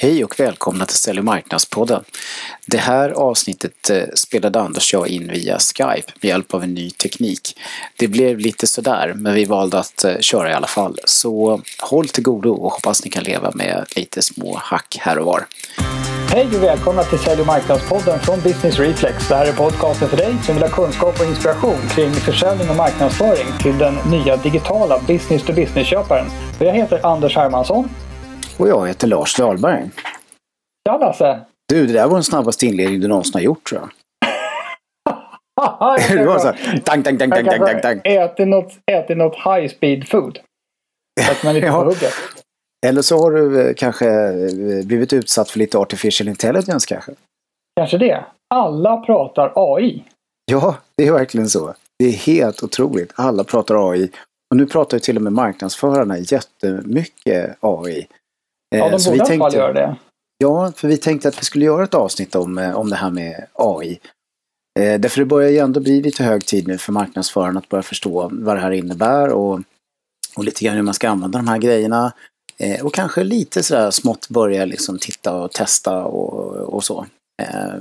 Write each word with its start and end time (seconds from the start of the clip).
Hej 0.00 0.24
och 0.24 0.40
välkomna 0.40 0.86
till 0.86 0.96
Sälj 0.96 1.18
och 1.18 1.24
marknadspodden. 1.24 2.04
Det 2.66 2.78
här 2.78 3.10
avsnittet 3.10 3.90
eh, 3.90 4.02
spelade 4.14 4.60
Anders 4.60 4.94
och 4.94 5.00
jag 5.00 5.08
in 5.08 5.30
via 5.32 5.58
Skype 5.58 6.12
med 6.20 6.28
hjälp 6.28 6.54
av 6.54 6.62
en 6.62 6.74
ny 6.74 6.90
teknik. 6.90 7.58
Det 7.96 8.08
blev 8.08 8.38
lite 8.38 8.66
sådär, 8.66 9.12
men 9.16 9.34
vi 9.34 9.44
valde 9.44 9.78
att 9.78 10.04
eh, 10.04 10.18
köra 10.20 10.50
i 10.50 10.54
alla 10.54 10.66
fall. 10.66 10.98
Så 11.04 11.60
håll 11.78 12.08
till 12.08 12.22
godo 12.22 12.52
och 12.52 12.72
hoppas 12.72 13.04
ni 13.04 13.10
kan 13.10 13.24
leva 13.24 13.50
med 13.54 13.86
lite 13.96 14.22
små 14.22 14.58
hack 14.62 14.98
här 15.00 15.18
och 15.18 15.26
var. 15.26 15.46
Hej 16.30 16.46
och 16.46 16.62
välkomna 16.62 17.02
till 17.02 17.18
Sälj 17.18 17.40
och 17.40 17.46
marknadspodden 17.46 18.18
från 18.20 18.40
Business 18.40 18.78
Reflex. 18.78 19.28
Det 19.28 19.34
här 19.34 19.46
är 19.46 19.52
podcasten 19.52 20.08
för 20.08 20.16
dig 20.16 20.36
som 20.42 20.54
vill 20.54 20.64
ha 20.64 20.70
kunskap 20.70 21.20
och 21.20 21.26
inspiration 21.26 21.88
kring 21.94 22.12
försäljning 22.12 22.70
och 22.70 22.76
marknadsföring 22.76 23.46
till 23.62 23.78
den 23.78 23.94
nya 24.10 24.36
digitala 24.36 24.98
business-to-business-köparen. 25.06 26.26
Jag 26.58 26.72
heter 26.72 27.06
Anders 27.06 27.36
Hermansson 27.36 27.88
och 28.58 28.68
jag 28.68 28.88
heter 28.88 29.06
Lars 29.06 29.36
Dahlberg. 29.36 29.90
Tja 30.88 30.98
Lasse! 30.98 31.40
Du, 31.68 31.86
det 31.86 31.92
där 31.92 32.06
var 32.06 32.14
den 32.14 32.24
snabbaste 32.24 32.66
inledning 32.66 33.00
du 33.00 33.08
någonsin 33.08 33.34
har 33.34 33.40
gjort 33.40 33.68
tror 33.68 33.80
jag. 33.80 33.90
det 36.18 36.26
var 36.26 36.38
så 36.38 36.46
här, 36.46 36.82
dang, 36.84 37.02
dang, 37.02 37.18
dang, 37.18 37.30
dang, 37.30 37.44
dang, 37.44 37.60
dang, 37.60 37.80
dang. 37.80 38.00
Ätit 38.04 38.48
något, 38.48 38.72
ätit 38.92 39.16
något 39.16 39.34
high 39.34 39.68
speed 39.68 40.08
food. 40.08 40.38
Så 41.20 41.32
att 41.32 41.44
man 41.44 41.56
inte 41.56 41.66
ja. 41.66 41.84
hugget. 41.84 42.14
Eller 42.86 43.02
så 43.02 43.18
har 43.18 43.30
du 43.30 43.68
eh, 43.68 43.74
kanske 43.74 44.08
eh, 44.08 44.86
blivit 44.86 45.12
utsatt 45.12 45.50
för 45.50 45.58
lite 45.58 45.78
artificial 45.78 46.28
intelligence 46.28 46.86
kanske? 46.88 47.12
Kanske 47.76 47.98
det. 47.98 48.24
Alla 48.54 48.96
pratar 48.96 49.52
AI. 49.54 50.04
Ja, 50.50 50.76
det 50.96 51.06
är 51.06 51.12
verkligen 51.12 51.48
så. 51.48 51.74
Det 51.98 52.04
är 52.04 52.12
helt 52.12 52.62
otroligt. 52.62 53.12
Alla 53.14 53.44
pratar 53.44 53.90
AI. 53.90 54.10
Och 54.50 54.56
nu 54.56 54.66
pratar 54.66 54.96
ju 54.96 55.00
till 55.00 55.16
och 55.16 55.22
med 55.22 55.32
marknadsförarna 55.32 56.18
jättemycket 56.18 57.56
AI. 57.60 58.06
Ja, 58.70 58.88
de 58.90 59.04
borde 59.04 59.16
i 59.16 59.20
alla 59.20 59.38
fall 59.38 59.54
göra 59.54 59.72
det. 59.72 59.96
Ja, 60.38 60.72
för 60.76 60.88
vi 60.88 60.96
tänkte 60.96 61.28
att 61.28 61.40
vi 61.40 61.44
skulle 61.44 61.64
göra 61.64 61.84
ett 61.84 61.94
avsnitt 61.94 62.34
om, 62.34 62.58
eh, 62.58 62.76
om 62.76 62.90
det 62.90 62.96
här 62.96 63.10
med 63.10 63.46
AI. 63.54 64.00
Eh, 64.80 65.00
därför 65.00 65.20
det 65.20 65.26
börjar 65.26 65.50
ju 65.50 65.58
ändå 65.58 65.80
bli 65.80 66.02
lite 66.02 66.24
hög 66.24 66.46
tid 66.46 66.68
nu 66.68 66.78
för 66.78 66.92
marknadsförarna 66.92 67.58
att 67.58 67.68
börja 67.68 67.82
förstå 67.82 68.28
vad 68.32 68.56
det 68.56 68.60
här 68.60 68.70
innebär 68.70 69.28
och, 69.28 69.60
och 70.36 70.44
lite 70.44 70.64
grann 70.64 70.76
hur 70.76 70.82
man 70.82 70.94
ska 70.94 71.08
använda 71.08 71.38
de 71.38 71.48
här 71.48 71.58
grejerna. 71.58 72.12
Eh, 72.60 72.86
och 72.86 72.94
kanske 72.94 73.24
lite 73.24 73.62
sådär 73.62 73.90
smått 73.90 74.28
börja 74.28 74.64
liksom 74.64 74.98
titta 74.98 75.42
och 75.42 75.52
testa 75.52 76.04
och, 76.04 76.74
och 76.74 76.84
så. 76.84 77.06
Eh, 77.42 77.74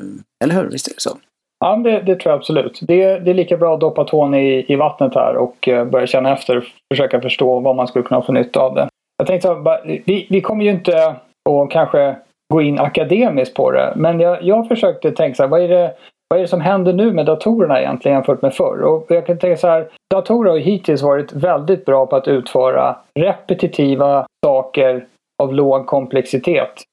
eller 0.43 0.55
hur? 0.55 0.69
Visst 0.69 0.87
är 0.87 0.93
det 0.93 1.01
så? 1.01 1.17
Ja, 1.59 1.75
det, 1.75 2.01
det, 2.01 2.15
tror 2.15 2.31
jag 2.31 2.39
absolut. 2.39 2.79
Det, 2.81 3.19
det, 3.19 3.31
är 3.31 3.33
lika 3.33 3.57
bra 3.57 3.73
att 3.73 3.79
doppa 3.79 4.03
tån 4.03 4.33
i, 4.33 4.65
i 4.67 4.75
vattnet 4.75 5.15
här 5.15 5.35
och 5.35 5.67
eh, 5.67 5.85
börja 5.85 6.07
känna 6.07 6.33
efter 6.33 6.57
och 6.57 6.63
försöka 6.93 7.21
förstå 7.21 7.59
vad 7.59 7.75
man 7.75 7.87
skulle 7.87 8.05
kunna 8.05 8.21
få 8.21 8.31
nytta 8.31 8.59
av 8.59 8.75
det. 8.75 8.87
Jag 9.17 9.27
tänkte 9.27 9.47
så 9.47 9.77
vi, 9.83 10.27
vi 10.29 10.41
kommer 10.41 10.63
ju 10.65 10.71
inte 10.71 11.07
att 11.49 11.69
kanske 11.69 12.15
gå 12.53 12.61
in 12.61 12.79
akademiskt 12.79 13.55
på 13.55 13.71
det, 13.71 13.93
men 13.95 14.19
jag, 14.19 14.43
jag 14.43 14.67
försökte 14.67 15.11
tänka 15.11 15.35
så 15.35 15.43
här, 15.43 15.49
vad 15.49 15.61
är, 15.61 15.67
det, 15.67 15.93
vad 16.29 16.39
är 16.39 16.41
det 16.41 16.47
som 16.47 16.61
händer 16.61 16.93
nu 16.93 17.11
med 17.11 17.25
datorerna 17.25 17.81
egentligen 17.81 18.15
jämfört 18.15 18.41
med 18.41 18.53
förr? 18.53 18.81
Och 18.81 19.05
jag 19.09 19.25
kan 19.25 19.37
tänka 19.37 19.57
så 19.57 19.67
här, 19.67 19.87
datorer 20.13 20.51
har 20.51 20.57
hittills 20.57 21.01
varit 21.01 21.33
väldigt 21.33 21.85
bra 21.85 22.05
på 22.05 22.15
att 22.15 22.27
utföra 22.27 22.95
repetitiva 23.19 24.27
saker 24.45 25.05
av 25.43 25.53
låg 25.53 25.85
komplexitet 25.85 26.83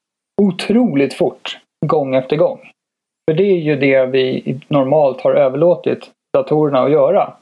otroligt 0.42 1.14
fort, 1.14 1.58
gång 1.86 2.14
efter 2.14 2.36
gång. 2.36 2.60
För 3.30 3.36
det 3.36 3.42
är 3.42 3.58
ju 3.58 3.76
det 3.76 4.06
vi 4.06 4.60
normalt 4.68 5.20
har 5.20 5.34
överlåtit 5.34 6.10
datorerna 6.36 6.82
att 6.82 6.90
göra. 6.90 7.32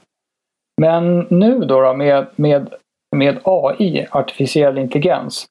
Men 0.81 1.27
nu 1.31 1.59
då, 1.59 1.81
då 1.81 1.95
med, 1.95 2.27
med 2.37 2.75
med 3.17 3.39
AI, 3.45 4.07
artificiell 4.11 4.79
intelligens, 4.79 5.47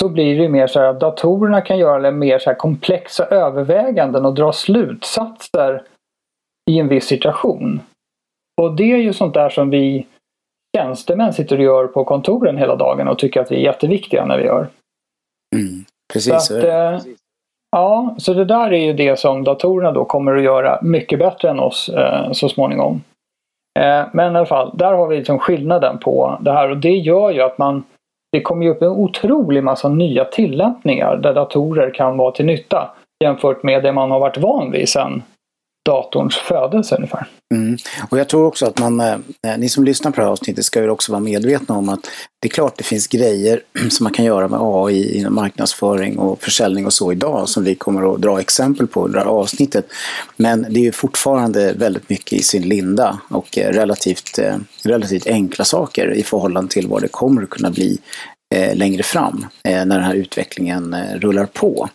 så 0.00 0.08
blir 0.08 0.38
det 0.38 0.48
mer 0.48 0.66
så 0.66 0.80
att 0.80 1.00
datorerna 1.00 1.60
kan 1.60 1.78
göra 1.78 2.10
mer 2.10 2.38
så 2.38 2.54
komplexa 2.54 3.24
överväganden 3.24 4.26
och 4.26 4.34
dra 4.34 4.52
slutsatser 4.52 5.82
i 6.70 6.78
en 6.78 6.88
viss 6.88 7.06
situation. 7.06 7.80
Och 8.60 8.76
det 8.76 8.92
är 8.92 8.96
ju 8.96 9.12
sånt 9.12 9.34
där 9.34 9.48
som 9.48 9.70
vi 9.70 10.06
tjänstemän 10.76 11.32
sitter 11.32 11.56
och 11.56 11.64
gör 11.64 11.86
på 11.86 12.04
kontoren 12.04 12.56
hela 12.56 12.76
dagen 12.76 13.08
och 13.08 13.18
tycker 13.18 13.40
att 13.40 13.52
vi 13.52 13.56
är 13.56 13.60
jätteviktiga 13.60 14.24
när 14.24 14.38
vi 14.38 14.44
gör. 14.44 14.68
Mm, 15.56 15.84
precis. 16.12 16.46
Så 16.46 16.58
att, 16.58 16.64
eh, 16.64 17.00
ja, 17.70 18.14
så 18.18 18.34
det 18.34 18.44
där 18.44 18.72
är 18.72 18.84
ju 18.84 18.92
det 18.92 19.18
som 19.18 19.44
datorerna 19.44 19.92
då 19.92 20.04
kommer 20.04 20.36
att 20.36 20.42
göra 20.42 20.78
mycket 20.82 21.18
bättre 21.18 21.50
än 21.50 21.60
oss 21.60 21.88
eh, 21.88 22.32
så 22.32 22.48
småningom. 22.48 23.02
Eh, 23.78 24.06
men 24.12 24.34
i 24.34 24.36
alla 24.36 24.46
fall, 24.46 24.70
där 24.74 24.92
har 24.92 25.08
vi 25.08 25.16
liksom 25.16 25.38
skillnaden 25.38 25.98
på 25.98 26.38
det 26.40 26.52
här. 26.52 26.70
Och 26.70 26.76
det 26.76 26.96
gör 26.96 27.30
ju 27.30 27.42
att 27.42 27.58
man 27.58 27.84
det 28.32 28.40
kommer 28.40 28.64
ju 28.66 28.70
upp 28.70 28.82
en 28.82 28.88
otrolig 28.88 29.64
massa 29.64 29.88
nya 29.88 30.24
tillämpningar 30.24 31.16
där 31.16 31.34
datorer 31.34 31.94
kan 31.94 32.16
vara 32.16 32.32
till 32.32 32.46
nytta 32.46 32.90
jämfört 33.24 33.62
med 33.62 33.82
det 33.82 33.92
man 33.92 34.10
har 34.10 34.20
varit 34.20 34.38
van 34.38 34.70
vid 34.70 34.88
sedan 34.88 35.22
datorns 35.88 36.36
födelse 36.36 36.96
ungefär. 36.96 37.26
Mm. 37.54 37.76
Och 38.10 38.18
jag 38.18 38.28
tror 38.28 38.46
också 38.46 38.66
att 38.66 38.78
man, 38.78 39.00
eh, 39.00 39.12
eh 39.12 39.58
ni 39.58 39.68
som 39.68 39.84
lyssnar 39.84 40.10
på 40.10 40.20
det 40.20 40.26
här 40.26 40.32
avsnittet 40.32 40.64
ska 40.64 40.82
ju 40.82 40.90
också 40.90 41.12
vara 41.12 41.20
medvetna 41.20 41.76
om 41.76 41.88
att 41.88 42.00
det 42.40 42.48
är 42.48 42.50
klart 42.50 42.78
det 42.78 42.84
finns 42.84 43.06
grejer 43.06 43.60
som 43.90 44.04
man 44.04 44.12
kan 44.12 44.24
göra 44.24 44.48
med 44.48 44.60
AI 44.62 45.18
inom 45.18 45.34
marknadsföring 45.34 46.18
och 46.18 46.42
försäljning 46.42 46.86
och 46.86 46.92
så 46.92 47.12
idag 47.12 47.48
som 47.48 47.64
vi 47.64 47.74
kommer 47.74 48.14
att 48.14 48.20
dra 48.20 48.40
exempel 48.40 48.86
på 48.86 49.04
under 49.04 49.18
det 49.18 49.24
här 49.24 49.30
avsnittet. 49.30 49.86
Men 50.36 50.66
det 50.70 50.80
är 50.80 50.84
ju 50.84 50.92
fortfarande 50.92 51.72
väldigt 51.72 52.08
mycket 52.08 52.32
i 52.32 52.42
sin 52.42 52.68
linda 52.68 53.20
och 53.30 53.58
eh, 53.58 53.72
relativt, 53.72 54.38
eh, 54.38 54.56
relativt 54.82 55.26
enkla 55.26 55.64
saker 55.64 56.14
i 56.14 56.22
förhållande 56.22 56.70
till 56.70 56.88
vad 56.88 57.02
det 57.02 57.08
kommer 57.08 57.42
att 57.42 57.50
kunna 57.50 57.70
bli 57.70 57.98
eh, 58.54 58.76
längre 58.76 59.02
fram 59.02 59.46
eh, 59.64 59.84
när 59.84 59.96
den 59.96 60.04
här 60.04 60.14
utvecklingen 60.14 60.96
rullar 61.20 61.46
på. 61.46 61.88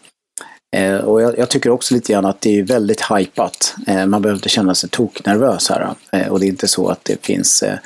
Eh, 0.73 1.05
och 1.05 1.21
jag, 1.21 1.37
jag, 1.37 1.49
tycker 1.49 1.69
också 1.69 1.93
lite 1.93 2.13
grann 2.13 2.25
att 2.25 2.41
det 2.41 2.59
är 2.59 2.63
väldigt 2.63 3.01
hypat. 3.11 3.75
Eh, 3.87 4.05
man 4.05 4.21
behöver 4.21 4.37
inte 4.37 4.49
känna 4.49 4.75
sig 4.75 4.89
toknervös 4.89 5.69
här. 5.69 5.87
Eh, 6.11 6.31
och 6.31 6.39
det 6.39 6.45
är 6.45 6.47
inte 6.47 6.67
så 6.67 6.87
att 6.87 7.05
det 7.05 7.25
finns 7.25 7.63
eh, 7.63 7.77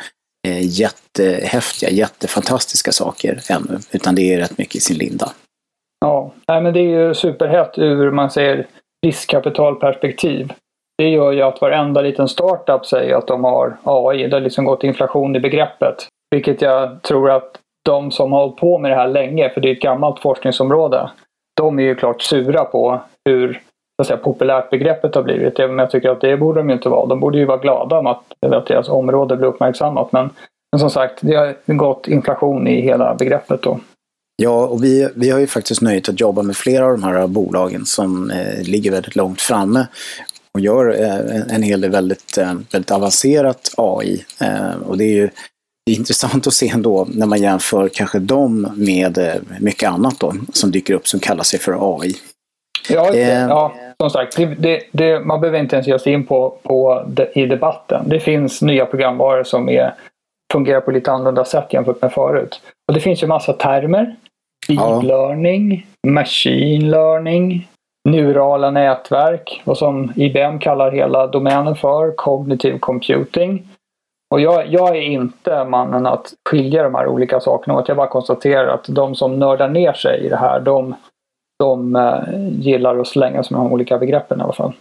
eh, 0.47 0.61
jättehäftiga, 0.61 1.89
jättefantastiska 1.89 2.91
saker 2.91 3.39
ännu. 3.49 3.79
Utan 3.91 4.15
det 4.15 4.33
är 4.33 4.37
rätt 4.37 4.57
mycket 4.57 4.75
i 4.75 4.79
sin 4.79 4.97
linda. 4.97 5.29
Ja, 5.99 6.31
nej, 6.47 6.61
men 6.61 6.73
det 6.73 6.79
är 6.79 7.07
ju 7.07 7.13
superhett 7.13 7.77
ur 7.77 8.11
man 8.11 8.31
säger 8.31 8.67
riskkapitalperspektiv. 9.05 10.53
Det 10.97 11.09
gör 11.09 11.31
ju 11.31 11.41
att 11.41 11.61
varenda 11.61 12.01
liten 12.01 12.27
startup 12.27 12.85
säger 12.85 13.15
att 13.15 13.27
de 13.27 13.43
har 13.43 13.77
AI. 13.83 14.27
Det 14.27 14.35
har 14.35 14.41
liksom 14.41 14.65
gått 14.65 14.83
inflation 14.83 15.35
i 15.35 15.39
begreppet. 15.39 15.95
Vilket 16.31 16.61
jag 16.61 17.01
tror 17.01 17.31
att 17.31 17.59
de 17.85 18.11
som 18.11 18.31
har 18.31 18.39
hållit 18.39 18.57
på 18.57 18.77
med 18.77 18.91
det 18.91 18.95
här 18.95 19.07
länge, 19.07 19.49
för 19.49 19.61
det 19.61 19.69
är 19.69 19.75
ett 19.75 19.81
gammalt 19.81 20.19
forskningsområde, 20.19 21.09
de 21.57 21.79
är 21.79 21.83
ju 21.83 21.95
klart 21.95 22.21
sura 22.21 22.65
på 22.65 23.01
hur 23.25 23.53
så 23.97 24.01
att 24.01 24.07
säga, 24.07 24.17
populärt 24.17 24.69
begreppet 24.69 25.15
har 25.15 25.23
blivit. 25.23 25.57
Men 25.57 25.77
jag 25.77 25.91
tycker 25.91 26.09
att 26.09 26.21
det 26.21 26.37
borde 26.37 26.59
de 26.59 26.69
ju 26.69 26.75
inte 26.75 26.89
vara. 26.89 27.05
De 27.05 27.19
borde 27.19 27.37
ju 27.37 27.45
vara 27.45 27.57
glada 27.57 27.97
om 27.97 28.07
att, 28.07 28.23
att 28.39 28.67
deras 28.67 28.89
område 28.89 29.37
blir 29.37 29.47
uppmärksammat. 29.47 30.11
Men, 30.11 30.29
men 30.71 30.79
som 30.79 30.89
sagt, 30.89 31.19
det 31.21 31.35
har 31.35 31.73
gått 31.73 32.07
inflation 32.07 32.67
i 32.67 32.81
hela 32.81 33.15
begreppet 33.15 33.61
då. 33.61 33.79
Ja, 34.43 34.65
och 34.65 34.83
vi, 34.83 35.09
vi 35.15 35.29
har 35.29 35.39
ju 35.39 35.47
faktiskt 35.47 35.81
nöjt 35.81 36.09
att 36.09 36.19
jobba 36.19 36.41
med 36.41 36.55
flera 36.55 36.85
av 36.85 36.91
de 36.91 37.03
här 37.03 37.27
bolagen 37.27 37.85
som 37.85 38.31
eh, 38.31 38.63
ligger 38.63 38.91
väldigt 38.91 39.15
långt 39.15 39.41
framme 39.41 39.87
och 40.53 40.59
gör 40.59 41.01
eh, 41.01 41.55
en 41.55 41.63
hel 41.63 41.81
del 41.81 41.91
väldigt, 41.91 42.37
eh, 42.37 42.53
väldigt 42.71 42.91
avancerat 42.91 43.73
AI. 43.77 44.25
Eh, 44.41 44.81
och 44.85 44.97
det 44.97 45.03
är 45.03 45.15
ju 45.15 45.29
det 45.87 45.93
är 45.93 45.97
intressant 45.97 46.47
att 46.47 46.53
se 46.53 46.69
ändå 46.69 47.07
när 47.09 47.25
man 47.25 47.41
jämför 47.41 47.89
kanske 47.89 48.19
dem 48.19 48.73
med 48.77 49.17
eh, 49.17 49.33
mycket 49.59 49.89
annat 49.89 50.19
då 50.19 50.33
som 50.53 50.71
dyker 50.71 50.93
upp 50.93 51.07
som 51.07 51.19
kallar 51.19 51.43
sig 51.43 51.59
för 51.59 51.99
AI. 51.99 52.13
Ja, 52.89 53.13
eh, 53.13 53.29
ja 53.29 53.73
som 53.99 54.09
sagt, 54.09 54.37
det, 54.37 54.45
det, 54.45 54.83
det, 54.91 55.19
man 55.19 55.41
behöver 55.41 55.59
inte 55.59 55.75
ens 55.75 55.87
ge 55.87 55.99
sig 55.99 56.13
in 56.13 56.25
på, 56.25 56.57
på 56.63 57.05
i 57.33 57.45
debatten. 57.45 58.09
Det 58.09 58.19
finns 58.19 58.61
nya 58.61 58.85
programvaror 58.85 59.43
som 59.43 59.69
är, 59.69 59.93
fungerar 60.53 60.81
på 60.81 60.91
lite 60.91 61.11
annorlunda 61.11 61.45
sätt 61.45 61.73
jämfört 61.73 62.01
med 62.01 62.11
förut. 62.13 62.61
Och 62.87 62.93
det 62.93 62.99
finns 62.99 63.23
ju 63.23 63.27
massa 63.27 63.53
termer. 63.53 64.15
Deep 64.67 64.79
ja. 64.79 65.01
learning, 65.01 65.87
machine 66.07 66.91
learning, 66.91 67.67
neurala 68.09 68.71
nätverk 68.71 69.61
och 69.65 69.77
som 69.77 70.13
IBM 70.15 70.59
kallar 70.59 70.91
hela 70.91 71.27
domänen 71.27 71.75
för, 71.75 72.15
cognitive 72.15 72.79
computing. 72.79 73.66
Och 74.29 74.41
jag, 74.41 74.67
jag, 74.67 74.97
är 74.97 75.01
inte 75.01 75.63
mannen 75.63 76.05
att 76.05 76.33
skilja 76.49 76.83
de 76.83 76.95
här 76.95 77.07
olika 77.07 77.39
sakerna 77.39 77.77
åt. 77.77 77.87
Jag 77.87 77.97
bara 77.97 78.07
konstaterar 78.07 78.67
att 78.67 78.85
de 78.87 79.15
som 79.15 79.39
nördar 79.39 79.69
ner 79.69 79.93
sig 79.93 80.25
i 80.25 80.29
det 80.29 80.37
här, 80.37 80.59
de, 80.59 80.95
de 81.59 81.95
uh, 81.95 82.59
gillar 82.59 82.99
att 82.99 83.07
slänga 83.07 83.43
sig 83.43 83.57
med 83.57 83.65
de 83.65 83.73
olika 83.73 83.97
begreppen 83.97 84.39
i 84.39 84.43
alla 84.43 84.53
fall. 84.53 84.73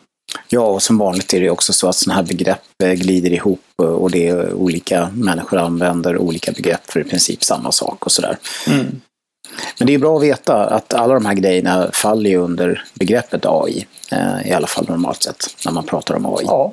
Ja, 0.48 0.60
och 0.60 0.82
som 0.82 0.98
vanligt 0.98 1.34
är 1.34 1.40
det 1.40 1.50
också 1.50 1.72
så 1.72 1.88
att 1.88 1.96
sådana 1.96 2.16
här 2.16 2.28
begrepp 2.28 2.82
eh, 2.84 2.92
glider 2.92 3.32
ihop 3.32 3.60
eh, 3.82 3.88
och 3.88 4.10
det 4.10 4.28
är 4.28 4.52
olika 4.54 5.08
människor 5.14 5.58
använder 5.58 6.18
olika 6.18 6.52
begrepp 6.52 6.90
för 6.90 7.00
i 7.00 7.04
princip 7.04 7.44
samma 7.44 7.72
sak 7.72 8.06
och 8.06 8.12
sådär. 8.12 8.36
Mm. 8.68 9.00
Men 9.78 9.86
det 9.86 9.94
är 9.94 9.98
bra 9.98 10.16
att 10.16 10.22
veta 10.22 10.64
att 10.64 10.94
alla 10.94 11.14
de 11.14 11.26
här 11.26 11.34
grejerna 11.34 11.88
faller 11.92 12.36
under 12.36 12.84
begreppet 12.94 13.46
AI, 13.46 13.86
i 14.44 14.52
alla 14.52 14.66
fall 14.66 14.88
normalt 14.88 15.22
sett, 15.22 15.44
när 15.64 15.72
man 15.72 15.84
pratar 15.84 16.14
om 16.14 16.26
AI. 16.26 16.44
Ja, 16.46 16.72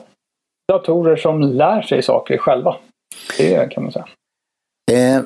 datorer 0.71 1.15
som 1.15 1.41
lär 1.41 1.81
sig 1.81 2.03
saker 2.03 2.37
själva. 2.37 2.75
Det 3.37 3.71
kan 3.71 3.83
man 3.83 3.91
säga. 3.91 4.05
Eh, 4.91 5.21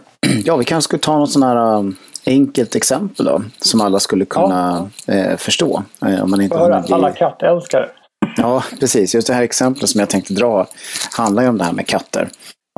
ja, 0.45 0.55
vi 0.55 0.65
kanske 0.65 0.87
skulle 0.87 1.01
ta 1.01 1.19
något 1.19 1.31
sånt 1.31 1.45
här 1.45 1.77
um, 1.77 1.95
enkelt 2.25 2.75
exempel 2.75 3.25
då, 3.25 3.41
som 3.57 3.81
alla 3.81 3.99
skulle 3.99 4.25
kunna 4.25 4.89
ja. 5.05 5.13
eh, 5.13 5.37
förstå. 5.37 5.83
Eh, 6.05 6.23
om 6.23 6.31
man 6.31 6.41
inte 6.41 6.57
Höra, 6.57 6.81
bli... 6.81 6.93
Alla 6.93 7.11
kattälskare. 7.11 7.89
Ja, 8.37 8.63
precis. 8.79 9.15
Just 9.15 9.27
det 9.27 9.33
här 9.33 9.43
exemplet 9.43 9.89
som 9.89 9.99
jag 9.99 10.09
tänkte 10.09 10.33
dra 10.33 10.67
handlar 11.17 11.43
ju 11.43 11.49
om 11.49 11.57
det 11.57 11.63
här 11.63 11.73
med 11.73 11.87
katter. 11.87 12.29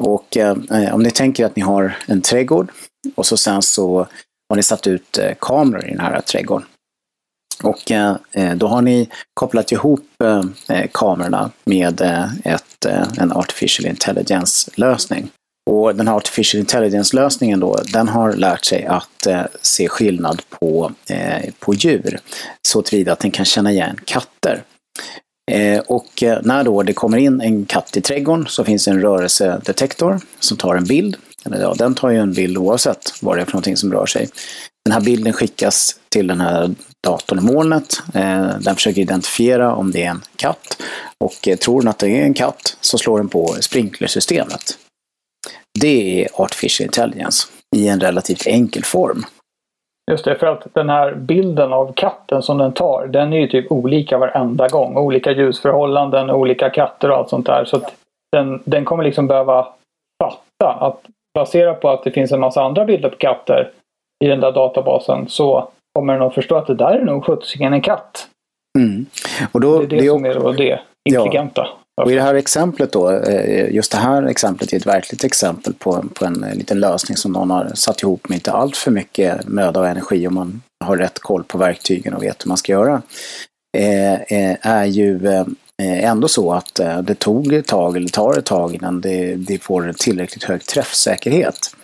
Och 0.02 0.38
eh, 0.38 0.56
om 0.94 1.04
ni 1.04 1.12
tänker 1.12 1.46
att 1.46 1.56
ni 1.56 1.62
har 1.62 1.98
en 2.08 2.22
trädgård 2.22 2.72
och 3.16 3.26
så 3.26 3.38
sen 3.38 3.62
så 3.62 4.08
har 4.50 4.56
ni 4.56 4.64
satt 4.64 4.88
ut 4.88 5.18
eh, 5.18 5.32
kameror 5.40 5.86
i 5.86 5.90
den 5.90 6.00
här 6.00 6.22
trädgården. 6.22 6.68
Och 7.64 7.92
eh, 7.92 8.16
då 8.56 8.68
har 8.68 8.82
ni 8.82 9.10
kopplat 9.34 9.72
ihop 9.72 10.06
eh, 10.24 10.44
eh, 10.70 10.90
kamerorna 10.94 11.52
med 11.66 12.02
ett, 12.44 12.86
en 13.18 13.32
artificial 13.32 13.90
intelligence-lösning. 13.90 15.30
Och 15.70 15.96
den 15.96 16.08
här 16.08 16.16
artificial 16.16 16.60
intelligence-lösningen 16.60 17.60
då, 17.60 17.80
den 17.94 18.08
har 18.08 18.34
lärt 18.34 18.66
sig 18.66 18.86
att 18.86 19.28
eh, 19.28 19.42
se 19.62 19.90
skillnad 19.90 20.42
på, 20.50 20.92
eh, 21.10 21.54
på 21.60 21.74
djur. 21.74 22.20
Så 22.68 22.82
tillvida 22.82 23.14
att 23.14 23.20
den 23.20 23.32
kan 23.32 23.46
känna 23.46 23.72
igen 23.72 24.00
katter. 24.06 24.64
Eh, 25.52 25.80
och 25.80 26.24
när 26.44 26.64
då 26.64 26.84
det 26.84 26.94
kommer 26.94 27.18
in 27.18 27.42
en 27.42 27.66
katt 27.66 27.98
i 27.98 28.02
trädgården 28.02 28.46
så 28.48 28.64
finns 28.64 28.88
en 28.88 29.02
rörelsedetektor 29.02 30.20
som 30.40 30.58
tar 30.58 30.76
en 30.76 30.86
bild. 30.86 31.16
Eller 31.46 31.62
ja, 31.62 31.76
den 31.78 31.96
tar 31.96 32.10
ju 32.10 32.18
en 32.18 32.34
bild 32.34 32.58
oavsett 32.58 33.14
vad 33.22 33.38
det 33.38 33.42
är 33.42 33.46
för 33.46 33.54
någonting 33.54 33.78
som 33.78 33.94
rör 33.94 34.06
sig. 34.06 34.30
Den 34.86 34.94
här 34.94 35.02
bilden 35.02 35.34
skickas 35.34 35.96
till 36.10 36.28
den 36.28 36.42
här 36.42 36.76
datorn 37.08 37.40
i 37.40 37.54
molnet. 37.54 38.02
Eh, 38.14 38.60
den 38.60 38.76
försöker 38.76 39.02
identifiera 39.02 39.76
om 39.76 39.92
det 39.92 40.04
är 40.04 40.10
en 40.10 40.22
katt. 40.36 40.82
Och 41.24 41.48
eh, 41.48 41.58
tror 41.58 41.82
den 41.82 41.90
att 41.90 42.00
det 42.00 42.10
är 42.10 42.24
en 42.24 42.34
katt 42.34 42.78
så 42.82 42.98
slår 42.98 43.18
den 43.18 43.30
på 43.30 43.48
sprinklersystemet. 43.48 44.78
Det 45.80 46.24
är 46.24 46.28
artificial 46.42 46.86
intelligence 46.86 47.48
i 47.76 47.88
en 47.88 48.00
relativt 48.00 48.48
enkel 48.48 48.84
form. 48.84 49.24
Just 50.12 50.26
det, 50.26 50.36
för 50.36 50.48
att 50.48 50.68
den 50.74 50.90
här 50.90 51.16
bilden 51.16 51.74
av 51.74 51.94
katten 51.94 52.42
som 52.42 52.58
den 52.58 52.74
tar, 52.74 53.08
den 53.08 53.34
är 53.34 53.38
ju 53.38 53.48
typ 53.48 53.72
olika 53.72 54.18
varenda 54.18 54.68
gång. 54.68 54.98
Olika 54.98 55.32
ljusförhållanden, 55.32 56.30
olika 56.30 56.70
katter 56.70 57.12
och 57.12 57.18
allt 57.18 57.30
sånt 57.30 57.46
där. 57.46 57.66
Så 57.66 57.78
att 57.78 57.96
den, 58.32 58.62
den 58.66 58.86
kommer 58.86 59.04
liksom 59.04 59.28
behöva 59.28 59.68
fatta 60.24 60.74
att 60.74 61.02
baserat 61.34 61.82
på 61.82 61.90
att 61.90 62.04
det 62.04 62.12
finns 62.12 62.32
en 62.32 62.40
massa 62.40 62.64
andra 62.64 62.86
bilder 62.86 63.10
på 63.10 63.16
katter 63.16 63.72
i 64.26 64.28
den 64.28 64.40
där 64.40 64.52
databasen 64.52 65.30
så 65.30 65.70
kommer 66.00 66.14
den 66.14 66.22
att 66.22 66.34
förstå 66.34 66.56
att 66.56 66.68
det 66.68 66.76
där 66.76 66.92
är 66.92 67.06
nog 67.06 67.26
sjuttsingen 67.26 67.74
en 67.74 67.82
katt. 67.82 68.28
Mm. 68.80 69.06
Och 69.52 69.62
då, 69.62 69.80
det 69.80 69.86
är 69.86 69.88
det, 69.88 69.96
det 69.96 70.08
som 70.08 70.26
är 70.26 70.34
då 70.34 70.52
det 70.52 70.80
intelligenta. 71.10 71.68
Ja. 71.96 72.04
Och 72.04 72.12
i 72.12 72.16
det 72.16 72.22
här 72.22 72.36
exemplet 72.36 72.92
då, 72.92 73.12
eh, 73.12 73.74
just 73.74 73.92
det 73.92 73.98
här 73.98 74.24
exemplet 74.24 74.74
är 74.74 74.78
ett 74.78 74.86
verkligt 74.86 75.24
exempel 75.24 75.74
på, 75.74 76.04
på 76.14 76.26
en 76.26 76.46
liten 76.54 76.80
lösning 76.80 77.18
som 77.18 77.32
någon 77.32 77.52
har 77.52 77.72
satt 77.74 78.04
ihop 78.04 78.30
med 78.30 78.36
inte 78.36 78.52
allt 78.52 78.78
för 78.78 78.92
mycket 78.92 79.48
möda 79.48 79.80
och 79.80 79.88
energi 79.88 80.28
om 80.28 80.34
man 80.34 80.62
har 80.86 80.98
rätt 80.98 81.20
koll 81.20 81.44
på 81.44 81.58
verktygen 81.58 82.14
och 82.14 82.24
vet 82.24 82.46
hur 82.46 82.48
man 82.48 82.58
ska 82.58 82.72
göra. 82.72 83.02
Eh, 83.78 84.14
eh, 84.14 84.58
är 84.62 84.86
ju 84.86 85.44
ändå 85.80 86.28
så 86.28 86.54
att 86.54 86.80
det 87.04 87.16
tog 87.16 87.54
ett 87.54 87.68
tag, 87.68 87.98
eller 87.98 88.10
tar 88.10 88.38
ett 88.38 88.46
tag 88.46 88.76
innan 88.76 89.02
det, 89.02 89.36
det 89.36 89.64
får 89.64 89.94
tillräckligt 89.94 90.44
hög 90.44 90.66
träffsäkerhet. 90.66 91.76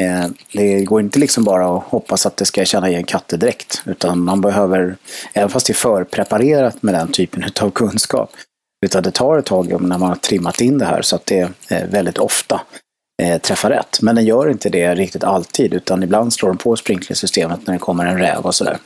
Eh, 0.00 0.26
det 0.52 0.84
går 0.84 1.00
inte 1.00 1.18
liksom 1.18 1.44
bara 1.44 1.76
att 1.76 1.84
hoppas 1.84 2.26
att 2.26 2.36
det 2.36 2.44
ska 2.44 2.64
känna 2.64 2.88
igen 2.88 3.04
katter 3.04 3.36
direkt, 3.36 3.82
utan 3.86 4.24
man 4.24 4.40
behöver, 4.40 4.96
även 5.32 5.48
fast 5.48 5.66
det 5.66 5.72
är 5.72 5.74
förpreparerat 5.74 6.82
med 6.82 6.94
den 6.94 7.12
typen 7.12 7.44
av 7.62 7.70
kunskap, 7.70 8.30
utan 8.86 9.02
det 9.02 9.10
tar 9.10 9.38
ett 9.38 9.46
tag 9.46 9.70
när 9.70 9.98
man 9.98 10.08
har 10.08 10.14
trimmat 10.14 10.60
in 10.60 10.78
det 10.78 10.84
här 10.84 11.02
så 11.02 11.16
att 11.16 11.26
det 11.26 11.40
eh, 11.70 11.88
väldigt 11.90 12.18
ofta 12.18 12.60
eh, 13.22 13.40
träffar 13.40 13.70
rätt. 13.70 14.02
Men 14.02 14.14
den 14.14 14.24
gör 14.24 14.50
inte 14.50 14.68
det 14.68 14.94
riktigt 14.94 15.24
alltid, 15.24 15.74
utan 15.74 16.02
ibland 16.02 16.32
slår 16.32 16.48
den 16.48 16.58
på 16.58 16.76
sprinklersystemet 16.76 17.66
när 17.66 17.74
det 17.74 17.80
kommer 17.80 18.06
en 18.06 18.18
räv 18.18 18.40
och 18.42 18.54
sådär. 18.54 18.76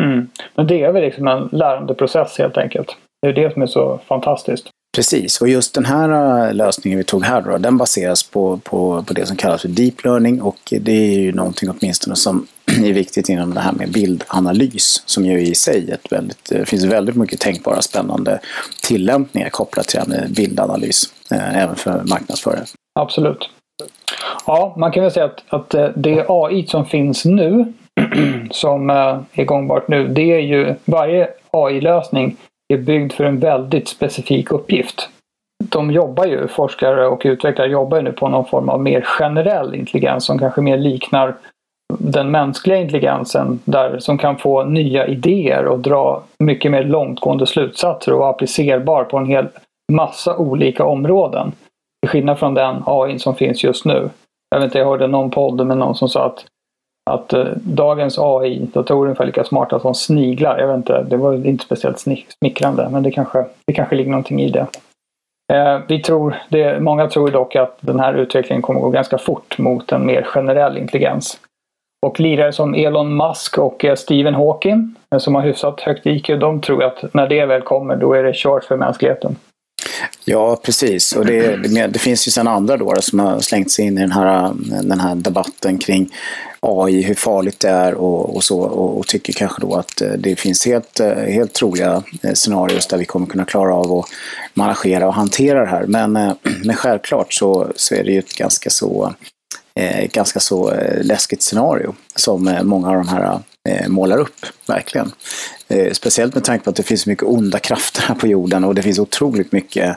Mm. 0.00 0.28
Men 0.54 0.66
det 0.66 0.82
är 0.82 0.92
väl 0.92 1.02
liksom 1.02 1.28
en 1.28 1.48
lärandeprocess 1.52 2.38
helt 2.38 2.56
enkelt. 2.56 2.96
Det 3.22 3.28
är 3.28 3.32
det 3.32 3.52
som 3.52 3.62
är 3.62 3.66
så 3.66 4.00
fantastiskt. 4.08 4.70
Precis, 4.96 5.40
och 5.40 5.48
just 5.48 5.74
den 5.74 5.84
här 5.84 6.08
eh, 6.48 6.54
lösningen 6.54 6.98
vi 6.98 7.04
tog 7.04 7.24
här 7.24 7.42
då, 7.42 7.58
den 7.58 7.76
baseras 7.76 8.22
på, 8.22 8.56
på, 8.56 9.02
på 9.02 9.14
det 9.14 9.26
som 9.26 9.36
kallas 9.36 9.62
för 9.62 9.68
deep 9.68 10.04
learning 10.04 10.42
och 10.42 10.58
det 10.80 10.92
är 10.92 11.20
ju 11.20 11.32
någonting 11.32 11.70
åtminstone 11.70 12.16
som 12.16 12.46
är 12.66 12.92
viktigt 12.92 13.28
inom 13.28 13.54
det 13.54 13.60
här 13.60 13.72
med 13.72 13.92
bildanalys 13.92 15.02
som 15.06 15.24
ju 15.24 15.40
i 15.40 15.54
sig 15.54 15.90
ett 15.90 16.12
väldigt, 16.12 16.48
det 16.48 16.68
finns 16.68 16.84
väldigt 16.84 17.16
mycket 17.16 17.40
tänkbara 17.40 17.82
spännande 17.82 18.40
tillämpningar 18.82 19.48
kopplat 19.48 19.88
till 19.88 20.00
det 20.00 20.12
här 20.12 20.20
med 20.20 20.34
bildanalys, 20.34 21.02
eh, 21.30 21.62
även 21.62 21.76
för 21.76 22.02
marknadsförare. 22.04 22.64
Absolut. 23.00 23.50
Ja, 24.46 24.74
man 24.78 24.92
kan 24.92 25.02
väl 25.02 25.12
säga 25.12 25.26
att, 25.26 25.44
att 25.48 25.74
eh, 25.74 25.88
det 25.96 26.24
AI 26.28 26.66
som 26.66 26.86
finns 26.86 27.24
nu, 27.24 27.72
som 28.50 28.90
är 29.32 29.44
gångbart 29.44 29.88
nu, 29.88 30.08
det 30.08 30.32
är 30.32 30.40
ju 30.40 30.74
varje 30.84 31.28
AI-lösning 31.50 32.36
är 32.70 32.78
byggd 32.78 33.12
för 33.12 33.24
en 33.24 33.38
väldigt 33.38 33.88
specifik 33.88 34.52
uppgift. 34.52 35.08
De 35.64 35.90
jobbar 35.90 36.26
ju, 36.26 36.48
forskare 36.48 37.06
och 37.06 37.22
utvecklare 37.24 37.68
jobbar 37.68 37.96
ju 37.96 38.02
nu 38.02 38.12
på 38.12 38.28
någon 38.28 38.44
form 38.44 38.68
av 38.68 38.80
mer 38.80 39.00
generell 39.00 39.74
intelligens 39.74 40.24
som 40.24 40.38
kanske 40.38 40.60
mer 40.60 40.78
liknar 40.78 41.34
den 41.98 42.30
mänskliga 42.30 42.78
intelligensen 42.78 43.60
där, 43.64 43.98
som 43.98 44.18
kan 44.18 44.36
få 44.36 44.64
nya 44.64 45.06
idéer 45.06 45.66
och 45.66 45.78
dra 45.78 46.22
mycket 46.38 46.70
mer 46.70 46.84
långtgående 46.84 47.46
slutsatser 47.46 48.12
och 48.12 48.18
vara 48.18 48.30
applicerbar 48.30 49.04
på 49.04 49.18
en 49.18 49.26
hel 49.26 49.48
massa 49.92 50.36
olika 50.36 50.84
områden. 50.84 51.52
Till 52.02 52.10
skillnad 52.10 52.38
från 52.38 52.54
den 52.54 52.82
AI 52.86 53.18
som 53.18 53.34
finns 53.34 53.64
just 53.64 53.84
nu. 53.84 54.10
Jag 54.50 54.58
vet 54.58 54.64
inte, 54.64 54.78
jag 54.78 54.86
hörde 54.86 55.06
någon 55.06 55.30
podd 55.30 55.66
med 55.66 55.78
någon 55.78 55.94
som 55.94 56.08
sa 56.08 56.26
att 56.26 56.44
att 57.10 57.32
eh, 57.32 57.44
dagens 57.56 58.18
AI-datorer 58.18 59.00
är 59.00 59.04
ungefär 59.04 59.26
lika 59.26 59.44
smarta 59.44 59.80
som 59.80 59.94
sniglar. 59.94 60.58
Jag 60.58 60.68
vet 60.68 60.76
inte, 60.76 61.02
det 61.02 61.16
var 61.16 61.46
inte 61.46 61.64
speciellt 61.64 61.98
smickrande, 62.38 62.88
men 62.90 63.02
det 63.02 63.10
kanske, 63.10 63.44
det 63.66 63.72
kanske 63.72 63.96
ligger 63.96 64.10
någonting 64.10 64.40
i 64.40 64.50
det. 64.50 64.66
Eh, 65.52 65.80
vi 65.88 66.02
tror, 66.02 66.36
det, 66.48 66.80
många 66.80 67.08
tror 67.08 67.30
dock 67.30 67.56
att 67.56 67.78
den 67.80 68.00
här 68.00 68.14
utvecklingen 68.14 68.62
kommer 68.62 68.80
gå 68.80 68.90
ganska 68.90 69.18
fort 69.18 69.58
mot 69.58 69.92
en 69.92 70.06
mer 70.06 70.22
generell 70.22 70.78
intelligens. 70.78 71.40
Och 72.06 72.20
lirare 72.20 72.52
som 72.52 72.74
Elon 72.74 73.16
Musk 73.16 73.58
och 73.58 73.84
eh, 73.84 73.94
Stephen 73.94 74.34
Hawking, 74.34 74.94
eh, 75.14 75.18
som 75.18 75.34
har 75.34 75.42
hyfsat 75.42 75.80
högt 75.80 76.06
IQ, 76.06 76.26
de 76.26 76.60
tror 76.60 76.84
att 76.84 77.14
när 77.14 77.28
det 77.28 77.46
väl 77.46 77.62
kommer, 77.62 77.96
då 77.96 78.12
är 78.12 78.22
det 78.22 78.34
kört 78.34 78.64
för 78.64 78.76
mänskligheten. 78.76 79.36
Ja, 80.24 80.60
precis. 80.62 81.12
Och 81.12 81.26
det, 81.26 81.56
det, 81.86 81.98
finns 81.98 82.28
ju 82.28 82.30
sedan 82.30 82.48
andra 82.48 82.76
då 82.76 82.94
som 83.00 83.18
har 83.18 83.40
slängt 83.40 83.70
sig 83.70 83.84
in 83.84 83.98
i 83.98 84.00
den 84.00 84.12
här, 84.12 84.52
den 84.82 85.00
här 85.00 85.14
debatten 85.14 85.78
kring 85.78 86.10
AI, 86.60 87.02
hur 87.02 87.14
farligt 87.14 87.60
det 87.60 87.68
är 87.68 87.94
och, 87.94 88.36
och 88.36 88.44
så. 88.44 88.60
Och, 88.60 88.98
och, 88.98 89.06
tycker 89.06 89.32
kanske 89.32 89.60
då 89.60 89.74
att 89.74 90.00
eh, 90.00 90.12
det 90.12 90.36
finns 90.36 90.66
helt, 90.66 91.00
eh, 91.00 91.14
helt 91.14 91.52
troliga 91.52 92.02
eh, 92.22 92.32
scenarier 92.32 92.82
där 92.90 92.98
vi 92.98 93.04
kommer 93.04 93.26
kunna 93.26 93.44
klara 93.44 93.74
av 93.74 93.92
att 93.92 94.06
managera 94.54 95.06
och 95.06 95.14
hantera 95.14 95.60
det 95.60 95.70
här. 95.70 95.86
Men, 95.86 96.12
men 96.64 96.76
självklart 96.76 97.32
så, 97.32 97.72
så 97.76 97.94
är 97.94 98.04
det 98.04 98.12
ju 98.12 98.18
ett 98.18 98.34
ganska 98.34 98.70
så, 98.70 99.14
eh, 99.74 100.06
ganska 100.12 100.40
så 100.40 100.70
eh, 100.70 101.04
läskigt 101.04 101.42
scenario 101.42 101.94
som 102.16 102.48
eh, 102.48 102.62
många 102.62 102.88
av 102.88 102.94
de 102.94 103.08
här 103.08 103.40
eh, 103.68 103.88
målar 103.88 104.18
upp, 104.18 104.46
verkligen. 104.66 105.12
Eh, 105.68 105.92
speciellt 105.92 106.34
med 106.34 106.44
tanke 106.44 106.64
på 106.64 106.70
att 106.70 106.76
det 106.76 106.82
finns 106.82 107.06
mycket 107.06 107.24
onda 107.24 107.58
krafter 107.58 108.02
här 108.02 108.14
på 108.14 108.26
jorden 108.26 108.64
och 108.64 108.74
det 108.74 108.82
finns 108.82 108.98
otroligt 108.98 109.52
mycket 109.52 109.96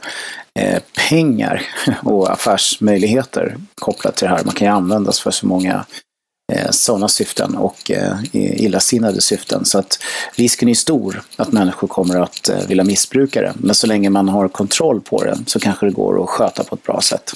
eh, 0.59 0.79
pengar 1.09 1.61
och 2.03 2.31
affärsmöjligheter 2.31 3.57
kopplat 3.75 4.15
till 4.15 4.27
det 4.27 4.35
här. 4.35 4.43
Man 4.45 4.55
kan 4.55 4.67
ju 4.67 4.73
användas 4.73 5.19
för 5.19 5.31
så 5.31 5.47
många 5.47 5.85
eh, 6.53 6.69
sådana 6.71 7.07
syften 7.07 7.55
och 7.55 7.91
eh, 7.91 8.17
illasinnade 8.33 9.21
syften. 9.21 9.65
Så 9.65 9.79
att 9.79 9.99
risken 10.35 10.69
är 10.69 10.73
stor 10.73 11.23
att 11.35 11.51
människor 11.51 11.87
kommer 11.87 12.19
att 12.19 12.49
eh, 12.49 12.67
vilja 12.67 12.83
missbruka 12.83 13.41
det. 13.41 13.53
Men 13.55 13.75
så 13.75 13.87
länge 13.87 14.09
man 14.09 14.29
har 14.29 14.47
kontroll 14.47 15.01
på 15.01 15.23
det 15.23 15.37
så 15.45 15.59
kanske 15.59 15.85
det 15.85 15.91
går 15.91 16.23
att 16.23 16.29
sköta 16.29 16.63
på 16.63 16.75
ett 16.75 16.83
bra 16.83 17.01
sätt. 17.01 17.33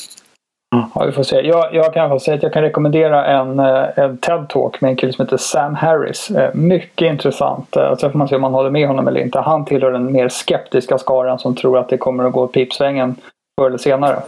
Ja, 0.69 1.05
vi 1.05 1.11
får 1.11 1.23
se. 1.23 1.41
Jag, 1.41 1.75
jag 1.75 1.93
kan 1.93 2.19
säga 2.19 2.37
att 2.37 2.43
jag 2.43 2.53
kan 2.53 2.61
rekommendera 2.61 3.25
en, 3.25 3.59
eh, 3.59 3.85
en 3.95 4.17
TED-talk 4.17 4.77
med 4.81 4.89
en 4.89 4.95
kille 4.95 5.13
som 5.13 5.25
heter 5.25 5.37
Sam 5.37 5.75
Harris. 5.75 6.31
Eh, 6.31 6.55
mycket 6.55 7.11
intressant. 7.11 7.75
Eh, 7.75 7.95
sen 7.95 8.11
får 8.11 8.17
man 8.17 8.27
se 8.27 8.35
om 8.35 8.41
man 8.41 8.53
håller 8.53 8.69
med 8.69 8.87
honom 8.87 9.07
eller 9.07 9.21
inte. 9.21 9.39
Han 9.39 9.65
tillhör 9.65 9.91
den 9.91 10.11
mer 10.11 10.29
skeptiska 10.29 10.97
skaran 10.97 11.39
som 11.39 11.55
tror 11.55 11.77
att 11.77 11.89
det 11.89 11.97
kommer 11.97 12.23
att 12.23 12.33
gå 12.33 12.47
pipsvängen 12.47 13.15
förr 13.61 13.67
eller 13.67 13.77
senare. 13.77 14.19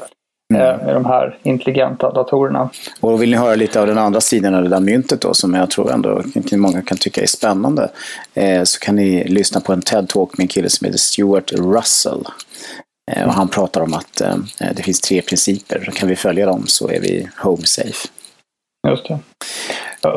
Mm. 0.53 0.77
Med 0.85 0.95
de 0.95 1.05
här 1.05 1.37
intelligenta 1.43 2.11
datorerna. 2.11 2.69
Och 3.01 3.21
vill 3.21 3.31
ni 3.31 3.37
höra 3.37 3.55
lite 3.55 3.81
av 3.81 3.87
den 3.87 3.97
andra 3.97 4.21
sidan 4.21 4.55
av 4.55 4.63
det 4.63 4.69
där 4.69 4.79
myntet 4.79 5.21
då, 5.21 5.33
som 5.33 5.53
jag 5.53 5.69
tror 5.69 5.91
ändå 5.91 6.21
många 6.51 6.81
kan 6.81 6.97
tycka 6.97 7.21
är 7.21 7.25
spännande, 7.25 7.89
så 8.63 8.79
kan 8.79 8.95
ni 8.95 9.23
lyssna 9.23 9.61
på 9.61 9.73
en 9.73 9.81
TED-talk 9.81 10.29
med 10.37 10.43
en 10.43 10.47
kille 10.47 10.69
som 10.69 10.85
heter 10.85 10.99
Stuart 10.99 11.51
Russell. 11.51 12.23
Eh, 13.09 13.27
och 13.27 13.33
han 13.33 13.47
pratar 13.47 13.81
om 13.81 13.93
att 13.93 14.21
eh, 14.21 14.35
det 14.75 14.83
finns 14.83 15.01
tre 15.01 15.21
principer. 15.21 15.89
Kan 15.95 16.09
vi 16.09 16.15
följa 16.15 16.45
dem 16.45 16.63
så 16.67 16.89
är 16.89 16.99
vi 16.99 17.29
home 17.43 17.65
safe. 17.65 18.07
Just 18.87 19.07
det. 19.07 19.19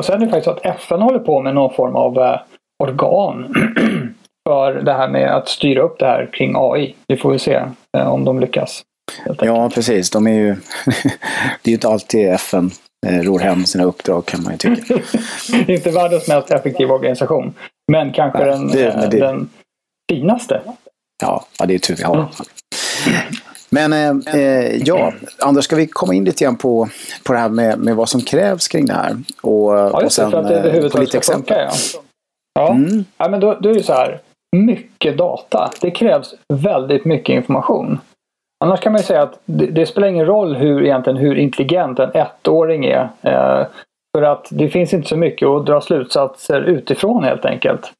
Sen 0.03 0.15
är 0.15 0.25
det 0.25 0.31
faktiskt 0.31 0.45
så 0.45 0.51
att 0.51 0.65
FN 0.65 1.01
håller 1.01 1.19
på 1.19 1.41
med 1.41 1.55
någon 1.55 1.73
form 1.73 1.95
av 1.95 2.17
eh, 2.17 2.39
organ 2.83 3.53
för 4.49 4.73
det 4.73 4.93
här 4.93 5.07
med 5.07 5.35
att 5.35 5.49
styra 5.49 5.81
upp 5.81 5.99
det 5.99 6.05
här 6.05 6.29
kring 6.33 6.53
AI. 6.55 6.95
Vi 7.07 7.17
får 7.17 7.33
ju 7.33 7.39
se 7.39 7.61
om 7.91 8.25
de 8.25 8.39
lyckas. 8.39 8.81
Ja, 9.39 9.69
precis. 9.69 10.09
De 10.09 10.27
är 10.27 10.33
ju... 10.33 10.55
det 11.61 11.63
är 11.63 11.69
ju 11.69 11.73
inte 11.73 11.87
alltid 11.87 12.29
FN 12.29 12.71
ror 13.05 13.39
hem 13.39 13.65
sina 13.65 13.83
uppdrag 13.83 14.25
kan 14.25 14.43
man 14.43 14.51
ju 14.51 14.57
tycka. 14.57 14.93
det 15.65 15.73
är 15.73 15.75
inte 15.75 15.91
världens 15.91 16.27
mest 16.27 16.51
effektiva 16.51 16.93
organisation. 16.93 17.53
Men 17.91 18.11
kanske 18.11 18.39
Nej, 18.39 18.49
den, 18.49 18.67
det, 18.67 19.07
det... 19.11 19.19
den 19.19 19.49
finaste. 20.11 20.61
Ja, 21.23 21.45
ja, 21.59 21.65
det 21.65 21.75
är 21.75 21.79
tur 21.79 21.95
vi 21.95 22.03
har. 22.03 22.15
Mm. 22.15 22.27
Men 23.69 23.93
eh, 23.93 24.35
eh, 24.35 24.75
ja, 24.75 25.13
Anders, 25.39 25.65
ska 25.65 25.75
vi 25.75 25.87
komma 25.87 26.13
in 26.13 26.25
lite 26.25 26.43
grann 26.43 26.55
på, 26.55 26.87
på 27.23 27.33
det 27.33 27.39
här 27.39 27.49
med, 27.49 27.79
med 27.79 27.95
vad 27.95 28.09
som 28.09 28.21
krävs 28.21 28.67
kring 28.67 28.85
det 28.85 28.93
här? 28.93 29.15
Och, 29.41 29.73
ja, 29.73 30.01
just 30.01 30.05
och 30.05 30.11
sen, 30.11 30.31
för 30.31 30.39
att 30.39 30.47
det 30.47 30.53
eh, 30.53 30.59
överhuvudtaget 30.59 31.09
ska 31.09 31.17
exempel. 31.17 31.55
funka. 31.55 31.61
Ja, 31.61 32.01
ja. 32.59 32.71
Mm. 32.71 33.05
ja 33.17 33.29
men 33.29 33.39
då, 33.39 33.57
då 33.61 33.69
är 33.69 33.73
det 33.73 33.83
så 33.83 33.93
här. 33.93 34.19
Mycket 34.55 35.17
data. 35.17 35.71
Det 35.81 35.91
krävs 35.91 36.33
väldigt 36.53 37.05
mycket 37.05 37.33
information. 37.33 37.99
Annars 38.63 38.79
kan 38.79 38.91
man 38.91 39.01
ju 39.01 39.05
säga 39.05 39.21
att 39.21 39.39
det, 39.45 39.65
det, 39.65 39.85
spelar 39.85 40.07
ingen 40.07 40.25
roll 40.25 40.55
hur, 40.55 40.83
egentligen, 40.83 41.17
hur 41.17 41.35
intelligent 41.35 41.99
en 41.99 42.11
ettåring 42.13 42.85
är. 42.85 43.09
Eh, 43.21 43.67
för 44.17 44.23
att 44.23 44.47
det 44.51 44.69
finns 44.69 44.93
inte 44.93 45.09
så 45.09 45.17
mycket 45.17 45.47
att 45.47 45.65
dra 45.65 45.81
slutsatser 45.81 46.61
utifrån 46.61 47.23
helt 47.23 47.45
enkelt. 47.45 47.91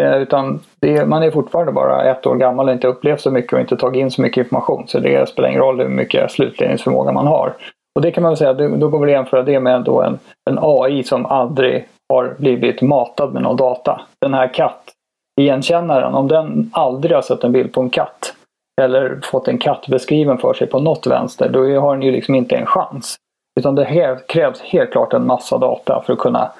Eh, 0.00 0.16
utan 0.16 0.60
det, 0.80 1.06
man 1.06 1.22
är 1.22 1.30
fortfarande 1.30 1.72
bara 1.72 2.04
ett 2.04 2.26
år 2.26 2.36
gammal 2.36 2.68
och 2.68 2.72
inte 2.72 2.88
upplevt 2.88 3.20
så 3.20 3.30
mycket 3.30 3.52
och 3.52 3.60
inte 3.60 3.76
tagit 3.76 4.00
in 4.00 4.10
så 4.10 4.22
mycket 4.22 4.44
information. 4.44 4.88
Så 4.88 4.98
det 4.98 5.28
spelar 5.28 5.48
ingen 5.48 5.60
roll 5.60 5.80
hur 5.80 5.88
mycket 5.88 6.30
slutledningsförmåga 6.30 7.12
man 7.12 7.26
har. 7.26 7.54
Och 7.96 8.02
det 8.02 8.10
kan 8.10 8.22
man 8.22 8.30
väl 8.30 8.36
säga, 8.36 8.52
då 8.52 8.88
går 8.88 8.98
vi 8.98 9.04
att 9.04 9.18
jämföra 9.18 9.42
det 9.42 9.60
med 9.60 9.82
då 9.84 10.02
en, 10.02 10.18
en 10.50 10.58
AI 10.60 11.02
som 11.02 11.26
aldrig 11.26 11.88
har 12.08 12.34
blivit 12.38 12.82
matad 12.82 13.32
med 13.32 13.42
någon 13.42 13.56
data. 13.56 14.00
Den 14.20 14.34
här 14.34 14.54
kattigenkännaren, 14.54 16.14
om 16.14 16.28
den 16.28 16.70
aldrig 16.72 17.14
har 17.14 17.22
sett 17.22 17.44
en 17.44 17.52
bild 17.52 17.72
på 17.72 17.80
en 17.80 17.90
katt 17.90 18.34
eller 18.80 19.20
fått 19.22 19.48
en 19.48 19.58
katt 19.58 19.86
beskriven 19.88 20.38
för 20.38 20.54
sig 20.54 20.66
på 20.66 20.80
något 20.80 21.06
vänster, 21.06 21.48
då 21.48 21.80
har 21.80 21.94
den 21.94 22.02
ju 22.02 22.12
liksom 22.12 22.34
inte 22.34 22.56
en 22.56 22.66
chans. 22.66 23.16
Utan 23.60 23.74
det 23.74 24.18
krävs 24.28 24.60
helt 24.60 24.92
klart 24.92 25.12
en 25.12 25.26
massa 25.26 25.58
data 25.58 26.02
för 26.06 26.12
att 26.12 26.18
kunna 26.18 26.52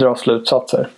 dra 0.00 0.14
slutsatser. 0.14 0.88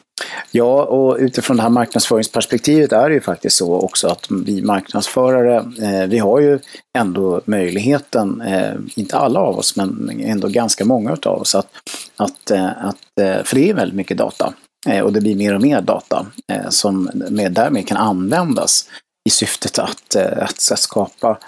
Ja, 0.50 0.84
och 0.84 1.16
utifrån 1.18 1.56
det 1.56 1.62
här 1.62 1.70
marknadsföringsperspektivet 1.70 2.92
är 2.92 3.08
det 3.08 3.14
ju 3.14 3.20
faktiskt 3.20 3.56
så 3.56 3.74
också 3.74 4.08
att 4.08 4.26
vi 4.46 4.62
marknadsförare, 4.62 5.56
eh, 5.56 6.08
vi 6.08 6.18
har 6.18 6.40
ju 6.40 6.58
ändå 6.98 7.40
möjligheten, 7.44 8.40
eh, 8.40 8.72
inte 8.94 9.16
alla 9.16 9.40
av 9.40 9.58
oss, 9.58 9.76
men 9.76 10.20
ändå 10.24 10.48
ganska 10.48 10.84
många 10.84 11.16
av 11.26 11.40
oss, 11.40 11.54
att, 11.54 11.68
att, 12.16 12.50
eh, 12.50 12.84
att 12.84 13.18
eh, 13.20 13.42
för 13.44 13.56
det 13.56 13.70
är 13.70 13.74
väldigt 13.74 13.96
mycket 13.96 14.18
data 14.18 14.52
eh, 14.88 15.00
och 15.00 15.12
det 15.12 15.20
blir 15.20 15.36
mer 15.36 15.54
och 15.54 15.62
mer 15.62 15.80
data 15.80 16.26
eh, 16.52 16.68
som 16.68 17.10
med, 17.14 17.52
därmed 17.52 17.88
kan 17.88 17.96
användas 17.96 18.88
i 19.28 19.30
syftet 19.30 19.78
att, 19.78 20.16
att, 20.16 20.72
att 20.72 20.78
skapa 20.78 21.38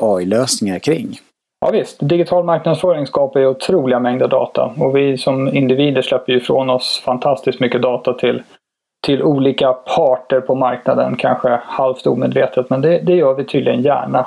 AI-lösningar 0.00 0.78
kring. 0.78 1.20
Ja, 1.66 1.72
visst, 1.72 1.96
digital 2.00 2.44
marknadsföring 2.44 3.06
skapar 3.06 3.40
ju 3.40 3.46
otroliga 3.46 4.00
mängder 4.00 4.28
data. 4.28 4.74
Och 4.78 4.96
vi 4.96 5.18
som 5.18 5.54
individer 5.54 6.02
släpper 6.02 6.32
ju 6.32 6.38
ifrån 6.38 6.70
oss 6.70 7.02
fantastiskt 7.04 7.60
mycket 7.60 7.82
data 7.82 8.12
till, 8.12 8.42
till 9.06 9.22
olika 9.22 9.72
parter 9.72 10.40
på 10.40 10.54
marknaden, 10.54 11.16
kanske 11.16 11.60
halvt 11.64 12.06
omedvetet, 12.06 12.70
men 12.70 12.80
det, 12.80 12.98
det 12.98 13.14
gör 13.14 13.34
vi 13.34 13.44
tydligen 13.44 13.82
gärna 13.82 14.26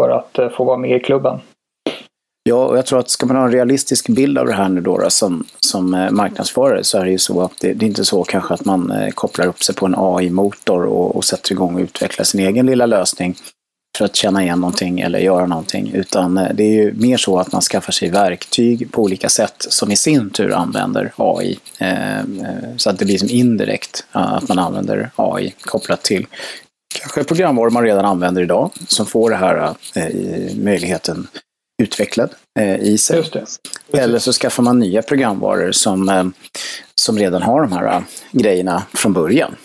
för 0.00 0.10
att 0.10 0.38
eh, 0.38 0.48
få 0.48 0.64
vara 0.64 0.76
med 0.76 0.96
i 0.96 1.00
klubben. 1.00 1.38
Ja, 2.42 2.66
och 2.66 2.78
jag 2.78 2.86
tror 2.86 2.98
att 2.98 3.08
ska 3.08 3.26
man 3.26 3.36
ha 3.36 3.44
en 3.44 3.52
realistisk 3.52 4.08
bild 4.08 4.38
av 4.38 4.46
det 4.46 4.52
här 4.52 4.68
nu 4.68 4.80
då, 4.80 4.98
då 4.98 5.10
som, 5.10 5.44
som 5.60 5.94
eh, 5.94 6.10
marknadsförare 6.10 6.84
så 6.84 6.98
är 6.98 7.04
det 7.04 7.10
ju 7.10 7.18
så 7.18 7.42
att 7.42 7.52
det, 7.60 7.72
det 7.72 7.84
är 7.84 7.88
inte 7.88 8.04
så 8.04 8.24
kanske 8.24 8.54
att 8.54 8.64
man 8.64 8.90
eh, 8.90 9.10
kopplar 9.10 9.46
upp 9.46 9.62
sig 9.62 9.74
på 9.74 9.86
en 9.86 9.94
AI-motor 9.96 10.84
och, 10.84 11.16
och 11.16 11.24
sätter 11.24 11.52
igång 11.52 11.74
och 11.74 11.80
utvecklar 11.80 12.24
sin 12.24 12.40
egen 12.40 12.66
lilla 12.66 12.86
lösning 12.86 13.34
för 14.00 14.04
att 14.04 14.16
känna 14.16 14.42
igen 14.42 14.60
någonting 14.60 15.00
eller 15.00 15.18
göra 15.18 15.46
någonting. 15.46 15.92
Utan 15.94 16.38
eh, 16.38 16.54
det 16.54 16.62
är 16.62 16.72
ju 16.72 16.92
mer 16.92 17.16
så 17.16 17.38
att 17.38 17.52
man 17.52 17.62
skaffar 17.62 17.92
sig 17.92 18.10
verktyg 18.10 18.92
på 18.92 19.02
olika 19.02 19.28
sätt 19.28 19.66
som 19.68 19.90
i 19.90 19.96
sin 19.96 20.30
tur 20.30 20.52
använder 20.52 21.12
AI. 21.16 21.58
Eh, 21.78 22.22
så 22.76 22.90
att 22.90 22.98
det 22.98 23.04
blir 23.04 23.18
som 23.18 23.28
indirekt 23.28 24.04
att 24.12 24.48
man 24.48 24.58
använder 24.58 25.10
AI 25.16 25.54
kopplat 25.60 26.02
till 26.02 26.26
kanske 27.00 27.24
programvaror 27.24 27.70
man 27.70 27.82
redan 27.82 28.04
använder 28.04 28.42
idag 28.42 28.70
som 28.88 29.06
får 29.06 29.30
det 29.30 29.36
här 29.36 29.74
eh, 29.94 30.56
möjligheten 30.56 31.26
utvecklad 31.82 32.30
i 32.80 32.98
sig. 32.98 33.18
Eller 33.92 34.18
så 34.18 34.32
skaffar 34.32 34.62
man 34.62 34.78
nya 34.78 35.02
programvaror 35.02 35.72
som, 35.72 36.32
som 36.94 37.18
redan 37.18 37.42
har 37.42 37.62
de 37.62 37.72
här 37.72 38.04
grejerna 38.32 38.82
från 38.92 39.12
början. 39.12 39.56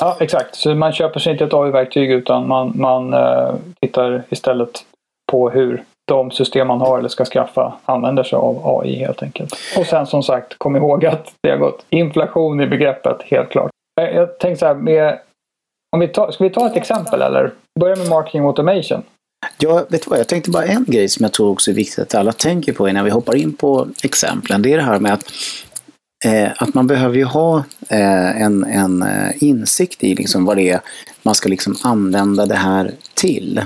Ja, 0.00 0.16
exakt. 0.20 0.54
Så 0.54 0.74
man 0.74 0.92
köper 0.92 1.20
sig 1.20 1.32
inte 1.32 1.44
ett 1.44 1.54
AI-verktyg 1.54 2.10
utan 2.10 2.48
man, 2.48 2.72
man 2.74 3.12
eh, 3.12 3.54
tittar 3.80 4.22
istället 4.28 4.84
på 5.32 5.50
hur 5.50 5.84
de 6.08 6.30
system 6.30 6.68
man 6.68 6.80
har 6.80 6.98
eller 6.98 7.08
ska 7.08 7.24
skaffa 7.24 7.74
använder 7.84 8.22
sig 8.22 8.36
av 8.36 8.60
AI 8.64 8.96
helt 8.96 9.22
enkelt. 9.22 9.54
Och 9.78 9.86
sen 9.86 10.06
som 10.06 10.22
sagt, 10.22 10.58
kom 10.58 10.76
ihåg 10.76 11.06
att 11.06 11.32
det 11.42 11.50
har 11.50 11.56
gått 11.56 11.84
inflation 11.90 12.60
i 12.60 12.66
begreppet, 12.66 13.22
helt 13.22 13.50
klart. 13.50 13.70
Eh, 14.00 14.16
jag 14.16 14.38
tänkte 14.38 14.60
så 14.60 14.66
här, 14.66 14.74
med, 14.74 15.18
om 15.92 16.00
vi 16.00 16.08
ta, 16.08 16.32
ska 16.32 16.44
vi 16.44 16.50
ta 16.50 16.66
ett 16.66 16.76
exempel 16.76 17.22
eller? 17.22 17.52
Börja 17.80 17.96
med 17.96 18.08
marketing 18.08 18.44
automation. 18.44 19.02
Ja, 19.58 19.84
vet 19.88 20.02
du 20.04 20.10
vad? 20.10 20.18
Jag 20.18 20.28
tänkte 20.28 20.50
bara 20.50 20.64
en 20.64 20.84
grej 20.88 21.08
som 21.08 21.22
jag 21.22 21.32
tror 21.32 21.50
också 21.50 21.70
är 21.70 21.74
viktigt 21.74 21.98
att 21.98 22.14
alla 22.14 22.32
tänker 22.32 22.72
på 22.72 22.88
innan 22.88 23.04
vi 23.04 23.10
hoppar 23.10 23.36
in 23.36 23.56
på 23.56 23.88
exemplen. 24.02 24.62
Det 24.62 24.72
är 24.72 24.76
det 24.76 24.82
här 24.82 25.00
med 25.00 25.12
att 25.12 25.24
eh, 26.24 26.50
att 26.56 26.74
man 26.74 26.86
behöver 26.86 27.16
ju 27.16 27.24
ha 27.24 27.58
eh, 27.88 28.42
en, 28.42 28.64
en 28.64 29.02
eh, 29.02 29.42
insikt 29.42 30.04
i 30.04 30.14
liksom 30.14 30.44
vad 30.44 30.56
det 30.56 30.70
är 30.70 30.80
man 31.22 31.34
ska 31.34 31.48
liksom 31.48 31.76
använda 31.82 32.46
det 32.46 32.54
här 32.54 32.94
till. 33.14 33.60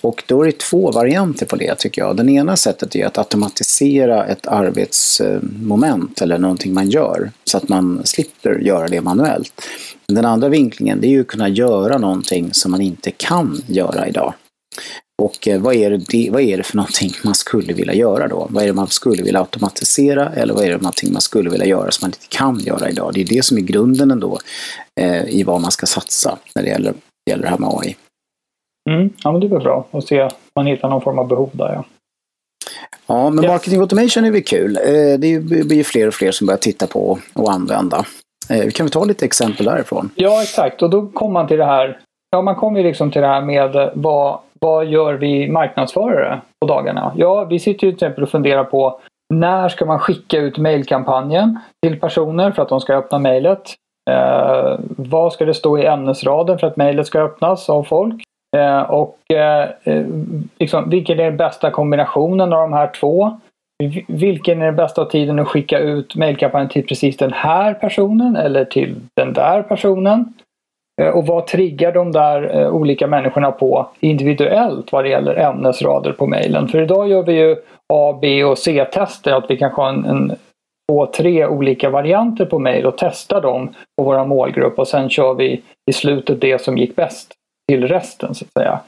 Och 0.00 0.24
då 0.26 0.42
är 0.42 0.46
det 0.46 0.58
två 0.58 0.90
varianter 0.90 1.46
på 1.46 1.56
det 1.56 1.74
tycker 1.78 2.02
jag. 2.02 2.16
Den 2.16 2.28
ena 2.28 2.56
sättet 2.56 2.96
är 2.96 3.06
att 3.06 3.18
automatisera 3.18 4.26
ett 4.26 4.46
arbetsmoment 4.46 6.22
eller 6.22 6.38
någonting 6.38 6.74
man 6.74 6.90
gör 6.90 7.30
så 7.44 7.56
att 7.56 7.68
man 7.68 8.00
slipper 8.04 8.58
göra 8.58 8.88
det 8.88 9.00
manuellt. 9.00 9.62
Den 10.08 10.24
andra 10.24 10.48
vinklingen 10.48 11.00
det 11.00 11.06
är 11.06 11.10
ju 11.10 11.20
att 11.20 11.26
kunna 11.26 11.48
göra 11.48 11.98
någonting 11.98 12.54
som 12.54 12.70
man 12.70 12.80
inte 12.80 13.10
kan 13.10 13.62
göra 13.66 14.08
idag. 14.08 14.34
Och 15.22 15.48
eh, 15.48 15.60
vad 15.60 15.74
är, 15.74 15.90
det, 15.90 16.30
vad 16.30 16.42
är 16.42 16.56
det 16.56 16.62
för 16.62 16.76
någonting 16.76 17.10
man 17.24 17.34
skulle 17.34 17.72
vilja 17.72 17.94
göra 17.94 18.28
då? 18.28 18.46
Vad 18.50 18.62
är 18.62 18.66
det 18.66 18.72
man 18.72 18.86
skulle 18.86 19.22
vilja 19.22 19.40
automatisera 19.40 20.28
eller 20.28 20.54
vad 20.54 20.64
är 20.64 20.70
det 20.70 20.76
någonting 20.76 21.12
man 21.12 21.22
skulle 21.22 21.50
vilja 21.50 21.66
göra 21.66 21.90
som 21.90 22.04
man 22.04 22.08
inte 22.08 22.36
kan 22.36 22.58
göra 22.58 22.90
idag? 22.90 23.10
Det 23.14 23.20
är 23.20 23.24
det 23.24 23.44
som 23.44 23.56
är 23.56 23.62
grunden 23.62 24.10
ändå 24.10 24.38
eh, 25.00 25.24
i 25.28 25.42
vad 25.42 25.60
man 25.60 25.70
ska 25.70 25.86
satsa 25.86 26.38
när 26.54 26.62
det 26.62 26.68
gäller, 26.68 26.94
gäller 27.30 27.42
det 27.42 27.48
här 27.48 27.58
med 27.58 27.68
AI. 27.72 27.96
Mm, 28.90 29.10
ja, 29.24 29.32
men 29.32 29.40
det 29.40 29.48
väl 29.48 29.60
bra 29.60 29.86
att 29.90 30.06
se 30.06 30.22
om 30.22 30.30
man 30.54 30.66
hittar 30.66 30.88
någon 30.88 31.02
form 31.02 31.18
av 31.18 31.28
behov 31.28 31.50
där. 31.52 31.72
Ja. 31.72 31.84
Ja, 33.06 33.30
men 33.30 33.44
yes. 33.44 33.50
marketing 33.50 33.80
automation 33.80 34.24
är 34.24 34.30
väl 34.30 34.42
kul. 34.42 34.76
Eh, 34.76 35.18
det 35.18 35.40
blir 35.40 35.74
ju 35.74 35.84
fler 35.84 36.08
och 36.08 36.14
fler 36.14 36.32
som 36.32 36.46
börjar 36.46 36.58
titta 36.58 36.86
på 36.86 37.18
och 37.34 37.52
använda. 37.52 38.04
Eh, 38.50 38.70
kan 38.70 38.86
vi 38.86 38.90
ta 38.90 39.04
lite 39.04 39.24
exempel 39.24 39.66
därifrån? 39.66 40.10
Ja, 40.14 40.42
exakt. 40.42 40.82
Och 40.82 40.90
då 40.90 41.06
kommer 41.06 41.32
man 41.32 41.48
till 41.48 41.56
det 41.56 41.64
här. 41.64 42.00
Ja, 42.30 42.42
man 42.42 42.54
kommer 42.54 42.80
ju 42.80 42.86
liksom 42.86 43.10
till 43.10 43.22
det 43.22 43.28
här 43.28 43.40
med 43.40 43.92
vad 43.94 44.38
vad 44.66 44.86
gör 44.86 45.14
vi 45.14 45.48
marknadsförare 45.48 46.40
på 46.60 46.66
dagarna? 46.66 47.12
Ja, 47.16 47.44
vi 47.44 47.58
sitter 47.58 47.86
ju 47.86 47.92
till 47.92 47.96
exempel 47.96 48.22
och 48.22 48.30
funderar 48.30 48.64
på 48.64 49.00
när 49.34 49.68
ska 49.68 49.84
man 49.84 49.98
skicka 49.98 50.38
ut 50.38 50.58
mejlkampanjen 50.58 51.58
till 51.82 52.00
personer 52.00 52.50
för 52.50 52.62
att 52.62 52.68
de 52.68 52.80
ska 52.80 52.94
öppna 52.94 53.18
mejlet? 53.18 53.74
Eh, 54.10 54.78
vad 54.96 55.32
ska 55.32 55.44
det 55.44 55.54
stå 55.54 55.78
i 55.78 55.86
ämnesraden 55.86 56.58
för 56.58 56.66
att 56.66 56.76
mejlet 56.76 57.06
ska 57.06 57.20
öppnas 57.20 57.70
av 57.70 57.82
folk? 57.82 58.22
Eh, 58.56 58.82
och 58.82 59.18
eh, 59.30 59.68
eh, 59.84 60.06
liksom, 60.58 60.90
vilken 60.90 61.20
är 61.20 61.24
den 61.24 61.36
bästa 61.36 61.70
kombinationen 61.70 62.52
av 62.52 62.60
de 62.60 62.72
här 62.72 62.90
två? 63.00 63.40
Vilken 64.08 64.62
är 64.62 64.66
den 64.66 64.76
bästa 64.76 65.04
tiden 65.04 65.38
att 65.38 65.48
skicka 65.48 65.78
ut 65.78 66.16
mejlkampanjen 66.16 66.68
till 66.68 66.86
precis 66.86 67.16
den 67.16 67.32
här 67.32 67.74
personen 67.74 68.36
eller 68.36 68.64
till 68.64 68.96
den 69.16 69.32
där 69.32 69.62
personen? 69.62 70.34
Eh, 71.02 71.08
och 71.08 71.26
vad 71.26 71.46
triggar 71.46 71.92
de 71.92 72.12
där 72.12 72.60
eh, 72.60 72.68
olika 72.68 73.06
människorna 73.06 73.52
på 73.52 73.88
individuellt 74.00 74.92
vad 74.92 75.04
det 75.04 75.08
gäller 75.08 75.34
ämnesrader 75.34 76.12
på 76.12 76.26
mejlen? 76.26 76.68
För 76.68 76.82
idag 76.82 77.08
gör 77.08 77.22
vi 77.22 77.32
ju 77.32 77.56
A, 77.92 78.18
B 78.20 78.44
och 78.44 78.58
C-tester, 78.58 79.32
att 79.32 79.50
vi 79.50 79.56
kanske 79.56 79.82
har 79.82 79.88
en, 79.88 80.04
en 80.04 80.32
två, 80.90 81.06
tre 81.06 81.46
olika 81.46 81.90
varianter 81.90 82.44
på 82.44 82.58
mejl 82.58 82.86
och 82.86 82.98
testar 82.98 83.40
dem 83.40 83.74
på 83.98 84.04
våra 84.04 84.24
målgrupp 84.24 84.78
och 84.78 84.88
sen 84.88 85.08
kör 85.08 85.34
vi 85.34 85.62
i 85.90 85.92
slutet 85.92 86.40
det 86.40 86.60
som 86.60 86.78
gick 86.78 86.96
bäst 86.96 87.32
till 87.68 87.88
resten 87.88 88.34
så 88.34 88.44
att 88.44 88.62
säga. 88.62 88.80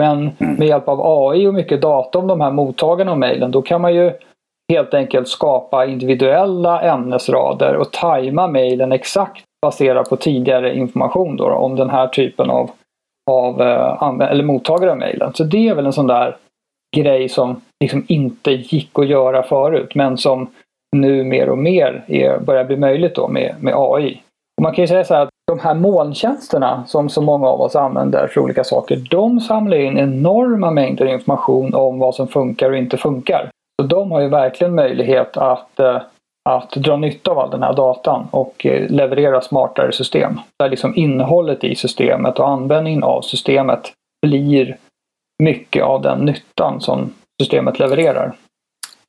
Men 0.00 0.18
mm. 0.38 0.54
med 0.54 0.68
hjälp 0.68 0.88
av 0.88 1.00
AI 1.02 1.46
och 1.46 1.54
mycket 1.54 1.82
data 1.82 2.18
om 2.18 2.26
de 2.26 2.40
här 2.40 2.50
mottagarna 2.50 3.10
av 3.10 3.18
mejlen 3.18 3.50
då 3.50 3.62
kan 3.62 3.80
man 3.80 3.94
ju 3.94 4.12
helt 4.72 4.94
enkelt 4.94 5.28
skapa 5.28 5.86
individuella 5.86 6.80
ämnesrader 6.80 7.76
och 7.76 7.92
tajma 7.92 8.46
mejlen 8.46 8.92
exakt 8.92 9.44
baserat 9.64 10.10
på 10.10 10.16
tidigare 10.16 10.76
information 10.76 11.36
då, 11.36 11.48
då, 11.48 11.54
om 11.54 11.76
den 11.76 11.90
här 11.90 12.08
typen 12.08 12.50
av, 12.50 12.70
av 13.30 13.62
eh, 13.62 14.30
eller 14.30 14.44
mottagare 14.44 14.90
av 14.90 14.98
mejlen. 14.98 15.32
Så 15.34 15.44
det 15.44 15.68
är 15.68 15.74
väl 15.74 15.86
en 15.86 15.92
sån 15.92 16.06
där 16.06 16.36
grej 16.96 17.28
som 17.28 17.60
liksom 17.84 18.04
inte 18.08 18.50
gick 18.50 18.98
att 18.98 19.06
göra 19.06 19.42
förut 19.42 19.94
men 19.94 20.18
som 20.18 20.48
nu 20.96 21.24
mer 21.24 21.48
och 21.48 21.58
mer 21.58 22.04
är, 22.06 22.38
börjar 22.38 22.64
bli 22.64 22.76
möjligt 22.76 23.14
då 23.14 23.28
med, 23.28 23.54
med 23.60 23.74
AI. 23.76 24.20
Och 24.56 24.62
man 24.62 24.74
kan 24.74 24.82
ju 24.82 24.88
säga 24.88 25.04
så 25.04 25.14
här 25.14 25.22
att 25.22 25.28
de 25.46 25.58
här 25.58 25.74
molntjänsterna 25.74 26.84
som 26.86 27.08
så 27.08 27.20
många 27.22 27.48
av 27.48 27.60
oss 27.60 27.76
använder 27.76 28.26
för 28.26 28.40
olika 28.40 28.64
saker, 28.64 28.96
de 29.10 29.40
samlar 29.40 29.76
in 29.76 29.98
enorma 29.98 30.70
mängder 30.70 31.06
information 31.06 31.74
om 31.74 31.98
vad 31.98 32.14
som 32.14 32.28
funkar 32.28 32.70
och 32.70 32.76
inte 32.76 32.96
funkar. 32.96 33.50
Så 33.80 33.86
de 33.86 34.12
har 34.12 34.20
ju 34.20 34.28
verkligen 34.28 34.74
möjlighet 34.74 35.36
att, 35.36 35.80
eh, 35.80 36.00
att 36.48 36.70
dra 36.70 36.96
nytta 36.96 37.30
av 37.30 37.38
all 37.38 37.50
den 37.50 37.62
här 37.62 37.72
datan 37.72 38.26
och 38.30 38.66
eh, 38.66 38.90
leverera 38.90 39.40
smartare 39.40 39.92
system. 39.92 40.40
Där 40.58 40.68
liksom 40.68 40.96
innehållet 40.96 41.64
i 41.64 41.74
systemet 41.74 42.38
och 42.38 42.48
användningen 42.48 43.02
av 43.02 43.22
systemet 43.22 43.92
blir 44.26 44.76
mycket 45.42 45.84
av 45.84 46.02
den 46.02 46.18
nyttan 46.18 46.80
som 46.80 47.14
systemet 47.42 47.78
levererar. 47.78 48.34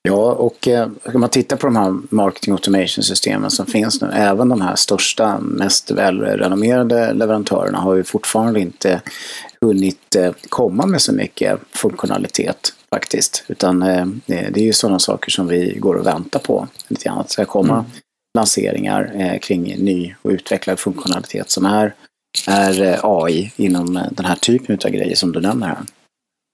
Ja, 0.05 0.31
och 0.31 0.67
eh, 0.67 0.89
om 1.13 1.21
man 1.21 1.29
tittar 1.29 1.57
på 1.57 1.67
de 1.67 1.75
här 1.75 1.97
marketing 2.09 2.53
automation-systemen 2.53 3.51
som 3.51 3.65
finns 3.65 4.01
nu, 4.01 4.09
även 4.13 4.49
de 4.49 4.61
här 4.61 4.75
största, 4.75 5.39
mest 5.39 5.91
välrenommerade 5.91 7.13
leverantörerna 7.13 7.77
har 7.77 7.95
ju 7.95 8.03
fortfarande 8.03 8.59
inte 8.59 9.01
hunnit 9.61 10.15
eh, 10.15 10.31
komma 10.49 10.85
med 10.85 11.01
så 11.01 11.13
mycket 11.13 11.59
funktionalitet 11.71 12.73
faktiskt. 12.89 13.43
Utan 13.47 13.81
eh, 13.81 14.05
det 14.25 14.57
är 14.57 14.65
ju 14.65 14.73
sådana 14.73 14.99
saker 14.99 15.31
som 15.31 15.47
vi 15.47 15.75
går 15.79 15.95
och 15.95 16.05
väntar 16.05 16.39
på. 16.39 16.67
Lite 16.87 17.03
grann. 17.03 17.17
Att 17.17 17.27
det 17.27 17.33
ska 17.33 17.45
komma 17.45 17.73
mm. 17.73 17.85
lanseringar 18.37 19.11
eh, 19.15 19.39
kring 19.39 19.63
ny 19.63 20.15
och 20.21 20.29
utvecklad 20.31 20.79
funktionalitet 20.79 21.49
som 21.49 21.65
är, 21.65 21.93
är 22.47 22.99
AI 23.03 23.51
inom 23.55 23.99
den 24.11 24.25
här 24.25 24.35
typen 24.35 24.77
av 24.85 24.91
grejer 24.91 25.15
som 25.15 25.31
du 25.31 25.41
nämner 25.41 25.67
här. 25.67 25.77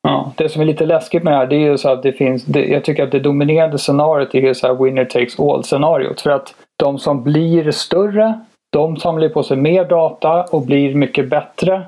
Ja, 0.08 0.32
det 0.38 0.50
som 0.50 0.62
är 0.62 0.66
lite 0.66 0.86
läskigt 0.86 1.24
med 1.24 1.34
det 1.34 1.38
här 1.38 1.48
det 1.48 1.56
är 1.56 1.60
ju 1.60 1.78
så 1.78 1.90
att 1.90 2.04
det 2.04 2.14
finns, 2.14 2.46
det, 2.46 2.66
jag 2.66 2.84
tycker 2.84 3.04
att 3.04 3.12
det 3.12 3.20
dominerande 3.20 3.78
scenariot 3.78 4.36
är 4.36 4.42
ju 4.42 4.54
så 4.56 4.68
här 4.68 4.84
winner 4.84 5.06
takes 5.06 5.40
all 5.40 5.64
scenariot. 5.64 6.22
För 6.22 6.30
att 6.30 6.56
de 6.84 7.00
som 7.00 7.24
blir 7.24 7.72
större, 7.72 8.40
de 8.72 8.98
samlar 8.98 9.30
på 9.30 9.44
sig 9.44 9.58
mer 9.58 9.86
data 9.86 10.44
och 10.44 10.62
blir 10.62 10.96
mycket 10.96 11.30
bättre 11.30 11.82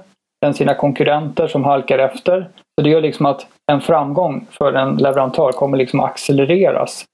än 0.45 0.53
sina 0.53 0.73
konkurrenter 0.73 1.47
som 1.47 1.63
halkar 1.63 1.99
efter. 1.99 2.49
Så 2.79 2.83
det 2.83 2.89
gör 2.89 3.01
liksom 3.01 3.25
att 3.25 3.47
en 3.71 3.81
framgång 3.81 4.45
för 4.51 4.73
en 4.73 4.95
leverantör 4.95 5.51
kommer 5.51 5.77
liksom 5.77 5.99
accelereras 5.99 7.05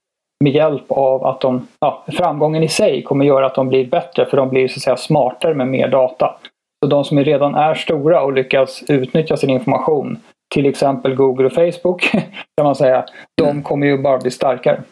med 0.44 0.52
hjälp 0.52 0.84
av 0.88 1.24
att 1.26 1.40
de, 1.40 1.66
ja, 1.80 2.04
framgången 2.12 2.62
i 2.62 2.68
sig 2.68 3.02
kommer 3.02 3.24
göra 3.24 3.46
att 3.46 3.54
de 3.54 3.68
blir 3.68 3.86
bättre 3.86 4.26
för 4.26 4.36
de 4.36 4.48
blir 4.48 4.68
så 4.68 4.78
att 4.78 4.82
säga 4.82 4.96
smartare 4.96 5.54
med 5.54 5.66
mer 5.66 5.88
data. 5.88 6.36
Så 6.84 6.90
de 6.90 7.04
som 7.04 7.24
redan 7.24 7.54
är 7.54 7.74
stora 7.74 8.22
och 8.22 8.32
lyckas 8.32 8.82
utnyttja 8.88 9.36
sin 9.36 9.50
information 9.50 10.18
till 10.54 10.66
exempel 10.66 11.14
Google 11.14 11.46
och 11.46 11.52
Facebook, 11.52 12.10
kan 12.56 12.64
man 12.64 12.74
säga, 12.74 13.04
de 13.36 13.48
mm. 13.48 13.62
kommer 13.62 13.86
ju 13.86 13.98
bara 13.98 14.18
bli 14.18 14.30
starkare. 14.30 14.82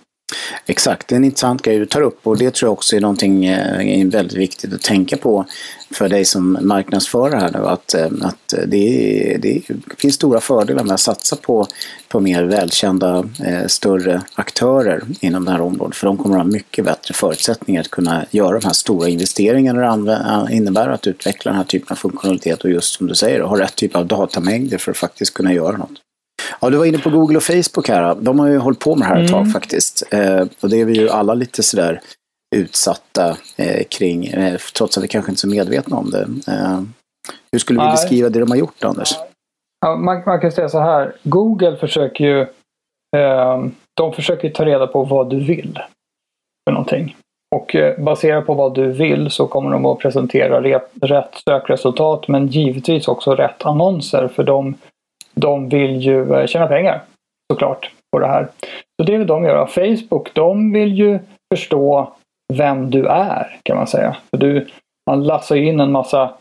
Exakt, 0.66 1.08
det 1.08 1.14
är 1.14 1.16
en 1.16 1.24
intressant 1.24 1.62
grej 1.62 1.78
du 1.78 1.86
tar 1.86 2.00
upp 2.00 2.26
och 2.26 2.38
det 2.38 2.54
tror 2.54 2.66
jag 2.66 2.72
också 2.72 2.96
är 2.96 3.00
någonting 3.00 3.44
eh, 3.44 4.00
är 4.00 4.06
väldigt 4.06 4.36
viktigt 4.36 4.74
att 4.74 4.82
tänka 4.82 5.16
på 5.16 5.44
för 5.90 6.08
dig 6.08 6.24
som 6.24 6.58
marknadsförare 6.62 7.40
här 7.40 7.50
nu 7.52 7.58
att, 7.58 7.94
eh, 7.94 8.06
att 8.22 8.54
det, 8.66 9.36
det 9.42 9.62
finns 9.98 10.14
stora 10.14 10.40
fördelar 10.40 10.84
med 10.84 10.94
att 10.94 11.00
satsa 11.00 11.36
på, 11.36 11.66
på 12.08 12.20
mer 12.20 12.44
välkända 12.44 13.24
eh, 13.44 13.66
större 13.66 14.22
aktörer 14.34 15.02
inom 15.20 15.44
det 15.44 15.50
här 15.50 15.60
området 15.60 15.96
för 15.96 16.06
de 16.06 16.16
kommer 16.16 16.36
att 16.36 16.42
ha 16.42 16.52
mycket 16.52 16.84
bättre 16.84 17.14
förutsättningar 17.14 17.80
att 17.80 17.90
kunna 17.90 18.24
göra 18.30 18.58
de 18.58 18.66
här 18.66 18.72
stora 18.72 19.08
investeringarna 19.08 19.96
det 19.96 20.48
innebär 20.50 20.88
att 20.88 21.06
utveckla 21.06 21.50
den 21.50 21.58
här 21.58 21.64
typen 21.64 21.88
av 21.90 21.96
funktionalitet 21.96 22.64
och 22.64 22.70
just 22.70 22.94
som 22.94 23.06
du 23.06 23.14
säger 23.14 23.40
ha 23.40 23.60
rätt 23.60 23.76
typ 23.76 23.96
av 23.96 24.06
datamängder 24.06 24.78
för 24.78 24.90
att 24.90 24.98
faktiskt 24.98 25.34
kunna 25.34 25.52
göra 25.52 25.76
något. 25.76 26.00
Ja, 26.60 26.70
du 26.70 26.76
var 26.76 26.84
inne 26.84 26.98
på 26.98 27.10
Google 27.10 27.36
och 27.36 27.42
Facebook 27.42 27.88
här. 27.88 28.14
De 28.14 28.38
har 28.38 28.48
ju 28.48 28.58
hållit 28.58 28.78
på 28.78 28.96
med 28.96 29.08
det 29.08 29.14
här 29.14 29.22
ett 29.22 29.30
tag 29.30 29.40
mm. 29.40 29.52
faktiskt. 29.52 30.02
Eh, 30.10 30.46
och 30.60 30.68
det 30.68 30.80
är 30.80 30.84
vi 30.84 30.92
ju 30.92 31.08
alla 31.08 31.34
lite 31.34 31.62
sådär 31.62 32.00
utsatta 32.56 33.36
eh, 33.56 33.84
kring, 33.90 34.26
eh, 34.26 34.56
trots 34.76 34.98
att 34.98 35.04
vi 35.04 35.08
kanske 35.08 35.30
inte 35.30 35.38
är 35.38 35.40
så 35.40 35.48
medvetna 35.48 35.96
om 35.96 36.10
det. 36.10 36.52
Eh, 36.52 36.80
hur 37.52 37.58
skulle 37.58 37.84
vi 37.84 37.90
beskriva 37.90 38.28
det 38.28 38.40
de 38.40 38.50
har 38.50 38.58
gjort, 38.58 38.84
Anders? 38.84 39.14
Ja, 39.80 39.96
man, 39.96 40.22
man, 40.26 40.40
kan 40.40 40.52
säga 40.52 40.68
så 40.68 40.80
här. 40.80 41.16
Google 41.22 41.76
försöker 41.76 42.24
ju 42.24 42.40
eh, 43.16 43.64
de 43.94 44.12
försöker 44.12 44.50
ta 44.50 44.64
reda 44.64 44.86
på 44.86 45.04
vad 45.04 45.30
du 45.30 45.44
vill 45.44 45.78
för 46.68 46.72
någonting. 46.72 47.16
Och 47.56 47.76
eh, 47.76 47.98
baserat 47.98 48.46
på 48.46 48.54
vad 48.54 48.74
du 48.74 48.92
vill 48.92 49.30
så 49.30 49.46
kommer 49.46 49.70
de 49.70 49.86
att 49.86 49.98
presentera 49.98 50.80
rätt 51.00 51.34
sökresultat 51.48 52.28
men 52.28 52.46
givetvis 52.46 53.08
också 53.08 53.34
rätt 53.34 53.66
annonser 53.66 54.28
för 54.28 54.44
de 54.44 54.74
de 55.40 55.68
vill 55.68 55.96
ju 55.96 56.34
eh, 56.34 56.46
tjäna 56.46 56.66
pengar 56.66 57.02
såklart 57.52 57.90
på 58.12 58.18
det 58.18 58.26
här. 58.26 58.48
Så 59.00 59.06
det 59.06 59.18
vill 59.18 59.26
de 59.26 59.44
göra. 59.44 59.66
Facebook, 59.66 60.34
de 60.34 60.72
vill 60.72 60.94
ju 60.94 61.18
förstå 61.54 62.12
vem 62.52 62.90
du 62.90 63.06
är 63.06 63.56
kan 63.62 63.76
man 63.76 63.86
säga. 63.86 64.16
För 64.30 64.36
du, 64.36 64.68
man 65.10 65.24
lassar 65.24 65.56
in 65.56 65.80
en 65.80 65.92
massa, 65.92 66.34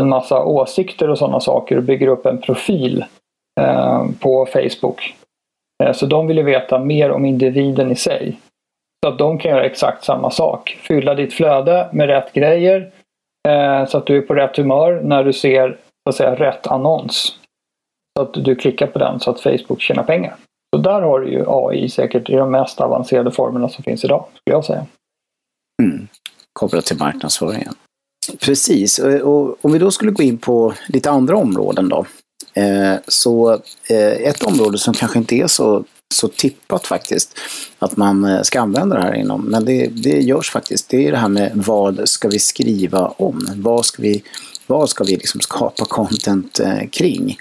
en 0.00 0.08
massa 0.08 0.44
åsikter 0.44 1.10
och 1.10 1.18
sådana 1.18 1.40
saker 1.40 1.76
och 1.76 1.82
bygger 1.82 2.08
upp 2.08 2.26
en 2.26 2.40
profil 2.40 3.04
eh, 3.60 4.04
på 4.20 4.46
Facebook. 4.46 5.14
Eh, 5.84 5.92
så 5.92 6.06
de 6.06 6.26
vill 6.26 6.36
ju 6.36 6.42
veta 6.42 6.78
mer 6.78 7.10
om 7.10 7.24
individen 7.24 7.92
i 7.92 7.96
sig. 7.96 8.40
Så 9.04 9.08
att 9.08 9.18
de 9.18 9.38
kan 9.38 9.50
göra 9.50 9.64
exakt 9.64 10.04
samma 10.04 10.30
sak. 10.30 10.78
Fylla 10.80 11.14
ditt 11.14 11.34
flöde 11.34 11.88
med 11.92 12.06
rätt 12.06 12.32
grejer 12.32 12.90
eh, 13.48 13.86
så 13.86 13.98
att 13.98 14.06
du 14.06 14.16
är 14.16 14.22
på 14.22 14.34
rätt 14.34 14.56
humör 14.56 15.00
när 15.04 15.24
du 15.24 15.32
ser 15.32 15.68
så 16.04 16.08
att 16.08 16.14
säga, 16.14 16.34
rätt 16.34 16.66
annons. 16.66 17.38
Så 18.18 18.22
att 18.22 18.44
du 18.44 18.54
klickar 18.54 18.86
på 18.86 18.98
den 18.98 19.20
så 19.20 19.30
att 19.30 19.40
Facebook 19.40 19.80
tjänar 19.80 20.02
pengar. 20.02 20.36
Så 20.76 20.82
där 20.82 21.00
har 21.00 21.20
du 21.20 21.30
ju 21.30 21.44
AI 21.48 21.88
säkert 21.88 22.30
i 22.30 22.32
de 22.32 22.50
mest 22.50 22.80
avancerade 22.80 23.30
formerna 23.30 23.68
som 23.68 23.84
finns 23.84 24.04
idag, 24.04 24.24
skulle 24.34 24.56
jag 24.56 24.64
säga. 24.64 24.86
Mm. 25.82 26.08
Kopplat 26.52 26.84
till 26.84 26.98
marknadsföringen. 26.98 27.74
Precis, 28.40 28.98
och 28.98 29.64
om 29.64 29.72
vi 29.72 29.78
då 29.78 29.90
skulle 29.90 30.10
gå 30.10 30.22
in 30.22 30.38
på 30.38 30.74
lite 30.88 31.10
andra 31.10 31.36
områden 31.36 31.88
då. 31.88 32.06
Eh, 32.54 32.94
så 33.08 33.52
eh, 33.90 34.12
ett 34.12 34.42
område 34.42 34.78
som 34.78 34.94
kanske 34.94 35.18
inte 35.18 35.34
är 35.34 35.46
så, 35.46 35.84
så 36.14 36.28
tippat 36.28 36.86
faktiskt 36.86 37.38
att 37.78 37.96
man 37.96 38.24
eh, 38.24 38.42
ska 38.42 38.60
använda 38.60 38.96
det 38.96 39.02
här 39.02 39.14
inom, 39.14 39.44
men 39.44 39.64
det, 39.64 39.86
det 39.86 40.20
görs 40.20 40.50
faktiskt, 40.50 40.88
det 40.88 41.06
är 41.06 41.10
det 41.10 41.18
här 41.18 41.28
med 41.28 41.52
vad 41.54 42.08
ska 42.08 42.28
vi 42.28 42.38
skriva 42.38 43.08
om? 43.08 43.48
Vad 43.56 43.84
ska 43.84 44.02
vi, 44.02 44.22
vad 44.66 44.90
ska 44.90 45.04
vi 45.04 45.12
liksom 45.12 45.40
skapa 45.40 45.84
content 45.84 46.60
kring? 46.90 47.38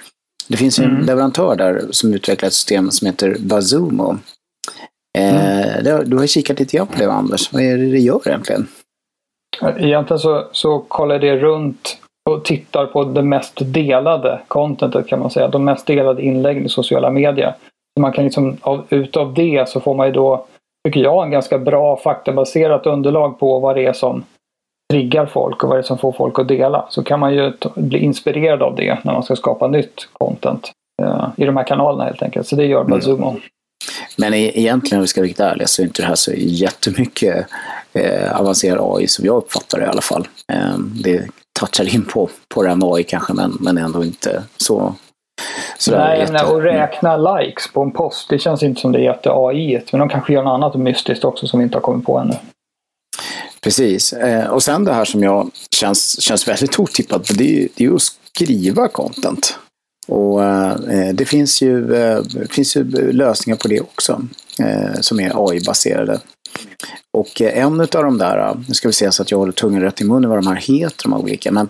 Det 0.48 0.58
finns 0.58 0.80
en 0.80 0.86
mm. 0.86 1.06
leverantör 1.06 1.56
där 1.56 1.82
som 1.92 2.14
utvecklar 2.14 2.48
ett 2.48 2.54
system 2.54 2.92
som 2.92 3.06
heter 3.06 3.36
Bazumo. 3.40 4.18
Eh, 5.18 5.78
mm. 5.78 6.10
Du 6.10 6.18
har 6.18 6.28
kikat 6.28 6.60
lite 6.60 6.78
grann 6.78 6.88
på 6.88 6.98
det, 6.98 7.12
Anders. 7.12 7.54
Vad 7.54 7.62
är 7.62 7.78
det 7.78 7.92
det 7.92 8.00
gör 8.00 8.28
egentligen? 8.28 8.68
Egentligen 9.78 10.20
så, 10.20 10.48
så 10.52 10.80
kollar 10.80 11.20
det 11.20 11.38
runt 11.38 11.98
och 12.30 12.46
tittar 12.46 12.86
på 12.86 13.04
det 13.04 13.22
mest 13.22 13.54
delade 13.60 14.42
contentet 14.48 15.08
kan 15.08 15.20
man 15.20 15.32
säga. 15.32 15.48
De 15.48 15.66
mest 15.66 15.88
delade 15.88 16.22
inläggen 16.22 16.66
i 16.66 16.70
sociala 16.70 17.10
medier. 17.10 17.56
Så 17.96 18.02
man 18.02 18.12
kan 18.12 18.24
liksom, 18.24 18.58
av, 18.62 18.86
utav 18.90 19.34
det 19.34 19.70
så 19.70 19.80
får 19.80 19.96
man 19.96 20.08
ju 20.08 20.14
då, 20.14 20.46
tycker 20.88 21.00
jag, 21.00 21.26
en 21.26 21.32
ganska 21.32 21.60
bra 21.60 21.98
faktabaserat 21.98 22.86
underlag 22.86 23.40
på 23.40 23.60
vad 23.60 23.76
det 23.76 23.86
är 23.86 23.94
som 23.94 24.24
triggar 24.94 25.26
folk 25.26 25.64
och 25.64 25.70
vad 25.70 25.78
det 25.78 25.82
är 25.82 25.84
som 25.84 25.98
får 25.98 26.12
folk 26.12 26.40
att 26.40 26.48
dela. 26.48 26.86
Så 26.90 27.04
kan 27.04 27.20
man 27.20 27.34
ju 27.34 27.54
bli 27.76 28.00
inspirerad 28.00 28.62
av 28.62 28.76
det 28.76 29.00
när 29.04 29.14
man 29.14 29.24
ska 29.24 29.36
skapa 29.36 29.68
nytt 29.68 30.08
content 30.14 30.72
eh, 31.02 31.28
i 31.38 31.46
de 31.46 31.58
här 31.58 31.64
kanalerna 31.64 32.04
helt 32.04 32.24
enkelt. 32.24 32.48
Så 32.48 32.56
det 32.56 32.66
gör 32.66 32.84
Bazumo. 32.84 33.30
Mm. 33.30 33.42
Men 34.18 34.34
egentligen 34.34 35.00
om 35.00 35.02
vi 35.02 35.08
ska 35.08 35.22
vara 35.22 35.28
riktigt 35.28 35.46
ärliga 35.46 35.68
så 35.68 35.82
är 35.82 35.86
inte 35.86 36.02
det 36.02 36.08
här 36.08 36.16
så 36.16 36.32
jättemycket 36.36 37.48
eh, 37.94 38.40
avancerad 38.40 38.98
AI 38.98 39.08
som 39.08 39.26
jag 39.26 39.36
uppfattar 39.36 39.80
det 39.80 39.86
i 39.86 39.90
alla 39.90 40.02
fall. 40.02 40.28
Eh, 40.54 40.78
det 41.04 41.28
touchar 41.60 41.96
in 41.96 42.06
på, 42.06 42.30
på 42.56 42.64
det 42.64 42.70
här 42.70 42.76
med 42.76 42.90
AI 42.92 43.04
kanske 43.04 43.34
men, 43.34 43.58
men 43.60 43.78
ändå 43.78 44.04
inte 44.04 44.44
så 44.58 44.96
Nej, 45.92 46.20
jätte... 46.20 46.46
och 46.46 46.62
räkna 46.62 47.18
likes 47.18 47.74
på 47.74 47.82
en 47.82 47.92
post, 47.92 48.30
det 48.30 48.40
känns 48.40 48.64
inte 48.64 48.82
som 48.82 48.92
det 48.92 49.00
är 49.00 49.04
jätte-AI. 49.04 49.84
Men 49.92 50.00
de 50.00 50.10
kanske 50.10 50.34
gör 50.34 50.44
något 50.44 50.54
annat 50.54 50.76
mystiskt 50.76 51.26
också 51.26 51.48
som 51.48 51.60
vi 51.60 51.64
inte 51.64 51.78
har 51.78 51.82
kommit 51.82 52.06
på 52.06 52.18
ännu. 52.18 52.34
Precis. 53.64 54.14
Eh, 54.14 54.48
och 54.48 54.64
sen 54.64 54.84
det 54.84 54.94
här 54.94 55.06
som 55.06 55.24
jag 55.24 55.52
känns, 55.76 56.22
känns 56.22 56.48
väldigt 56.48 56.80
otippat, 56.80 57.28
det 57.38 57.64
är, 57.64 57.68
det 57.76 57.86
är 57.86 57.96
att 57.96 58.02
skriva 58.02 58.88
content. 58.88 59.58
Och 60.08 60.44
eh, 60.44 61.14
det 61.14 61.26
finns 61.26 61.62
ju, 61.62 61.96
eh, 61.96 62.24
finns 62.50 62.76
ju 62.76 63.12
lösningar 63.12 63.58
på 63.58 63.68
det 63.68 63.82
också, 63.82 64.28
eh, 64.60 65.00
som 65.02 65.20
är 65.20 65.50
AI-baserade. 65.50 66.20
Och 67.18 67.42
eh, 67.42 67.64
en 67.64 67.82
av 67.82 67.88
de 67.88 68.18
där, 68.18 68.64
nu 68.68 68.74
ska 68.74 68.88
vi 68.88 68.94
se 68.94 69.12
så 69.12 69.22
att 69.22 69.32
jag 69.32 69.38
håller 69.38 69.52
tungan 69.52 69.82
rätt 69.82 70.02
i 70.02 70.04
munnen 70.04 70.30
vad 70.30 70.44
de 70.44 70.48
här 70.48 70.56
heter, 70.56 71.04
de 71.04 71.14
här 71.14 71.20
olika, 71.20 71.52
men 71.52 71.70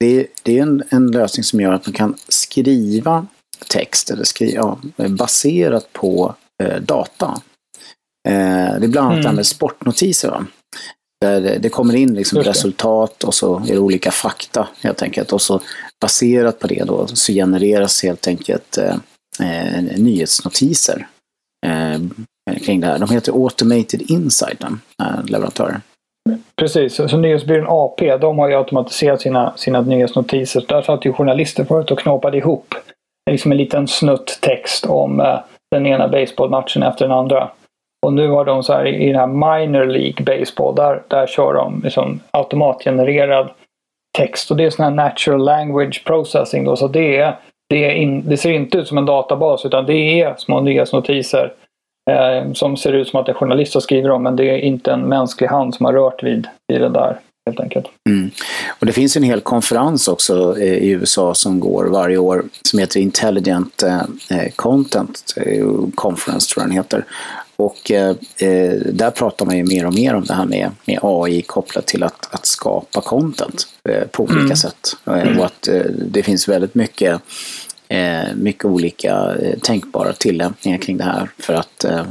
det 0.00 0.20
är, 0.20 0.26
det 0.42 0.58
är 0.58 0.62
en, 0.62 0.82
en 0.88 1.10
lösning 1.10 1.44
som 1.44 1.60
gör 1.60 1.72
att 1.72 1.86
man 1.86 1.92
kan 1.92 2.14
skriva 2.28 3.26
text 3.68 4.10
eller 4.10 4.24
skriva, 4.24 4.78
ja, 4.96 5.08
baserat 5.08 5.92
på 5.92 6.34
eh, 6.62 6.80
data. 6.80 7.40
det 8.24 8.30
är 8.84 8.88
bland 8.88 9.06
annat 9.06 9.12
mm. 9.12 9.22
det 9.22 9.28
här 9.28 9.36
med 9.36 9.46
sportnotiser. 9.46 10.30
Va? 10.30 10.46
Där 11.24 11.58
det 11.58 11.68
kommer 11.68 11.94
in 11.96 12.14
liksom 12.14 12.38
resultat 12.38 13.24
och 13.24 13.34
så 13.34 13.56
är 13.56 13.72
det 13.72 13.78
olika 13.78 14.10
fakta 14.10 14.68
helt 14.80 15.02
enkelt. 15.02 15.32
Och 15.32 15.42
så 15.42 15.60
baserat 16.00 16.58
på 16.58 16.66
det 16.66 16.84
då 16.84 17.06
så 17.06 17.32
genereras 17.32 18.02
helt 18.02 18.28
enkelt 18.28 18.78
eh, 18.78 18.96
eh 19.40 19.82
nyhetsnotiser 19.96 21.06
eh, 21.66 22.00
kring 22.64 22.80
det 22.80 22.86
här. 22.86 22.98
De 22.98 23.10
heter 23.10 23.44
Automated 23.44 24.02
Insight, 24.10 24.62
eh, 24.62 25.24
leverantörer. 25.24 25.80
Precis, 26.56 26.94
så 26.94 27.16
nyhetsbyrån 27.16 27.66
AP 27.68 28.16
de 28.16 28.38
har 28.38 28.48
ju 28.48 28.54
automatiserat 28.54 29.20
sina, 29.20 29.52
sina 29.56 29.80
nyhetsnotiser. 29.80 30.64
Där 30.68 30.82
satt 30.82 31.04
ju 31.04 31.12
journalister 31.12 31.64
förut 31.64 31.90
och 31.90 31.98
knåpade 31.98 32.38
ihop 32.38 32.74
liksom 33.30 33.52
en 33.52 33.58
liten 33.58 33.88
snutt 33.88 34.38
text 34.40 34.86
om 34.86 35.20
eh, 35.20 35.38
den 35.70 35.86
ena 35.86 36.08
baseballmatchen 36.08 36.82
efter 36.82 37.08
den 37.08 37.18
andra. 37.18 37.50
Och 38.04 38.12
nu 38.12 38.28
har 38.28 38.44
de 38.44 38.62
så 38.62 38.72
här 38.72 38.86
i 38.86 39.06
den 39.06 39.20
här 39.20 39.26
minor 39.26 39.84
League 39.84 40.24
Baseball, 40.24 40.74
där, 40.74 41.02
där 41.08 41.26
kör 41.26 41.54
de 41.54 41.80
liksom 41.84 42.20
automatgenererad 42.30 43.50
text. 44.18 44.50
Och 44.50 44.56
det 44.56 44.64
är 44.64 44.70
sån 44.70 44.84
här 44.84 44.90
natural 44.90 45.44
language 45.44 46.04
processing 46.04 46.64
då, 46.64 46.76
så 46.76 46.88
det, 46.88 47.16
är, 47.16 47.36
det, 47.68 47.84
är 47.84 47.90
in, 47.90 48.28
det 48.28 48.36
ser 48.36 48.50
inte 48.50 48.78
ut 48.78 48.88
som 48.88 48.98
en 48.98 49.06
databas 49.06 49.64
utan 49.64 49.86
det 49.86 50.20
är 50.20 50.34
små 50.38 50.60
nyhetsnotiser 50.60 51.52
eh, 52.10 52.52
som 52.52 52.76
ser 52.76 52.92
ut 52.92 53.08
som 53.08 53.20
att 53.20 53.28
en 53.28 53.34
journalist 53.34 53.74
har 53.74 53.80
skrivit 53.80 54.08
dem 54.08 54.22
men 54.22 54.36
det 54.36 54.50
är 54.50 54.58
inte 54.58 54.92
en 54.92 55.00
mänsklig 55.00 55.48
hand 55.48 55.74
som 55.74 55.86
har 55.86 55.92
rört 55.92 56.22
vid, 56.22 56.46
vid 56.68 56.80
det 56.80 56.88
där 56.88 57.18
helt 57.46 57.60
enkelt. 57.60 57.86
Mm. 58.08 58.30
Och 58.78 58.86
det 58.86 58.92
finns 58.92 59.16
en 59.16 59.22
hel 59.22 59.40
konferens 59.40 60.08
också 60.08 60.58
eh, 60.58 60.74
i 60.74 60.90
USA 60.90 61.34
som 61.34 61.60
går 61.60 61.84
varje 61.84 62.18
år 62.18 62.44
som 62.62 62.78
heter 62.78 63.00
Intelligent 63.00 63.82
eh, 63.82 64.00
eh, 64.30 64.50
Content 64.56 65.34
Conference 65.94 66.54
tror 66.54 66.62
jag 66.62 66.70
den 66.70 66.76
heter. 66.76 67.04
Och 67.56 67.90
eh, 67.90 68.16
där 68.92 69.10
pratar 69.10 69.46
man 69.46 69.56
ju 69.56 69.64
mer 69.64 69.86
och 69.86 69.94
mer 69.94 70.14
om 70.14 70.24
det 70.24 70.34
här 70.34 70.46
med, 70.46 70.70
med 70.84 70.98
AI 71.02 71.42
kopplat 71.42 71.86
till 71.86 72.02
att, 72.02 72.34
att 72.34 72.46
skapa 72.46 73.00
content 73.00 73.66
eh, 73.88 74.06
på 74.06 74.22
olika 74.22 74.40
mm. 74.40 74.56
sätt. 74.56 74.96
och 75.38 75.44
att 75.44 75.68
eh, 75.68 75.82
det 75.88 76.22
finns 76.22 76.48
väldigt 76.48 76.74
mycket 76.74 77.20
eh, 77.88 78.34
mycket 78.36 78.64
olika 78.64 79.34
eh, 79.42 79.58
tänkbara 79.58 80.12
tillämpningar 80.12 80.78
kring 80.78 80.96
det 80.96 81.04
här. 81.04 81.30
För 81.38 81.54
att, 81.54 81.84
eh, 81.84 82.02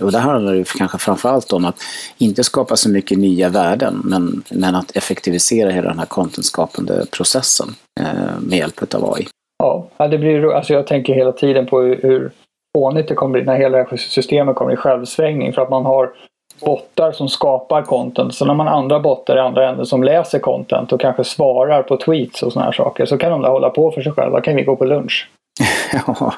och 0.00 0.12
det 0.12 0.18
handlar 0.18 0.54
det 0.54 0.64
kanske 0.78 0.98
framförallt 0.98 1.52
om 1.52 1.64
att 1.64 1.76
inte 2.18 2.44
skapa 2.44 2.76
så 2.76 2.90
mycket 2.90 3.18
nya 3.18 3.48
värden 3.48 4.00
men, 4.04 4.42
men 4.50 4.74
att 4.74 4.96
effektivisera 4.96 5.70
hela 5.70 5.88
den 5.88 5.98
här 5.98 6.06
contentskapande 6.06 7.06
processen 7.10 7.74
eh, 8.00 8.40
med 8.40 8.58
hjälp 8.58 8.94
av 8.94 9.14
AI. 9.14 9.26
Ja, 9.58 10.08
det 10.08 10.18
blir, 10.18 10.52
alltså 10.52 10.72
jag 10.72 10.86
tänker 10.86 11.14
hela 11.14 11.32
tiden 11.32 11.66
på 11.66 11.80
hur 11.80 12.30
fånigt 12.78 13.08
det 13.08 13.14
kommer 13.14 13.32
bli 13.32 13.44
när 13.44 13.56
hela 13.56 13.86
systemet 13.96 14.56
kommer 14.56 14.72
i 14.72 14.76
självsvängning 14.76 15.52
för 15.52 15.62
att 15.62 15.70
man 15.70 15.84
har 15.84 16.10
bottar 16.60 17.12
som 17.12 17.28
skapar 17.28 17.82
content. 17.82 18.34
Sen 18.34 18.48
har 18.48 18.54
man 18.54 18.68
andra 18.68 19.00
bottar 19.00 19.36
i 19.36 19.40
andra 19.40 19.68
änden 19.68 19.86
som 19.86 20.02
läser 20.02 20.38
content 20.38 20.92
och 20.92 21.00
kanske 21.00 21.24
svarar 21.24 21.82
på 21.82 21.96
tweets 21.96 22.42
och 22.42 22.52
sådana 22.52 22.64
här 22.64 22.72
saker. 22.72 23.06
Så 23.06 23.18
kan 23.18 23.30
de 23.30 23.42
där 23.42 23.48
hålla 23.48 23.70
på 23.70 23.90
för 23.90 24.02
sig 24.02 24.12
själva. 24.12 24.40
kan 24.40 24.56
vi 24.56 24.62
gå 24.62 24.76
på 24.76 24.84
lunch. 24.84 25.28
ja, 26.06 26.34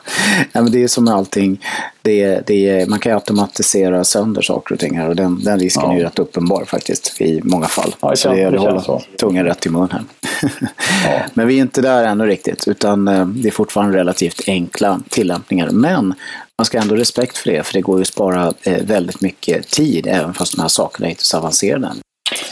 men 0.52 0.70
det 0.70 0.82
är 0.82 0.88
som 0.88 1.04
med 1.04 1.14
allting. 1.14 1.64
Det 2.02 2.22
är, 2.22 2.42
det 2.46 2.68
är, 2.68 2.86
man 2.86 2.98
kan 2.98 3.12
ju 3.12 3.16
automatisera 3.16 4.04
sönder 4.04 4.42
saker 4.42 4.74
och 4.74 4.80
ting 4.80 4.98
här 4.98 5.08
och 5.08 5.16
den, 5.16 5.44
den 5.44 5.58
risken 5.58 5.82
ja. 5.84 5.92
är 5.92 5.98
ju 5.98 6.04
rätt 6.04 6.18
uppenbar 6.18 6.64
faktiskt 6.64 7.20
i 7.20 7.40
många 7.44 7.66
fall. 7.66 7.94
Ja, 8.00 8.10
det 8.10 8.16
så 8.16 8.28
det 8.28 8.38
gäller 8.38 8.58
att 8.58 8.64
hålla 8.64 8.80
så. 8.80 9.02
tungan 9.18 9.44
rätt 9.44 9.66
i 9.66 9.70
mun 9.70 9.88
här. 9.92 10.02
ja. 11.04 11.20
Men 11.34 11.46
vi 11.46 11.58
är 11.58 11.62
inte 11.62 11.80
där 11.80 12.04
ännu 12.04 12.26
riktigt 12.26 12.68
utan 12.68 13.08
eh, 13.08 13.26
det 13.26 13.48
är 13.48 13.52
fortfarande 13.52 13.98
relativt 13.98 14.48
enkla 14.48 15.00
tillämpningar. 15.08 15.70
Men 15.70 16.14
man 16.58 16.64
ska 16.64 16.78
ändå 16.78 16.94
ha 16.94 17.00
respekt 17.00 17.38
för 17.38 17.50
det, 17.50 17.62
för 17.66 17.74
det 17.74 17.80
går 17.80 17.96
ju 17.98 18.02
att 18.02 18.08
spara 18.08 18.52
eh, 18.62 18.82
väldigt 18.84 19.20
mycket 19.20 19.68
tid, 19.68 20.06
även 20.06 20.34
fast 20.34 20.56
de 20.56 20.62
här 20.62 20.68
sakerna 20.68 21.06
är 21.06 21.10
inte 21.10 21.24
så 21.24 21.38
avancerade. 21.38 21.88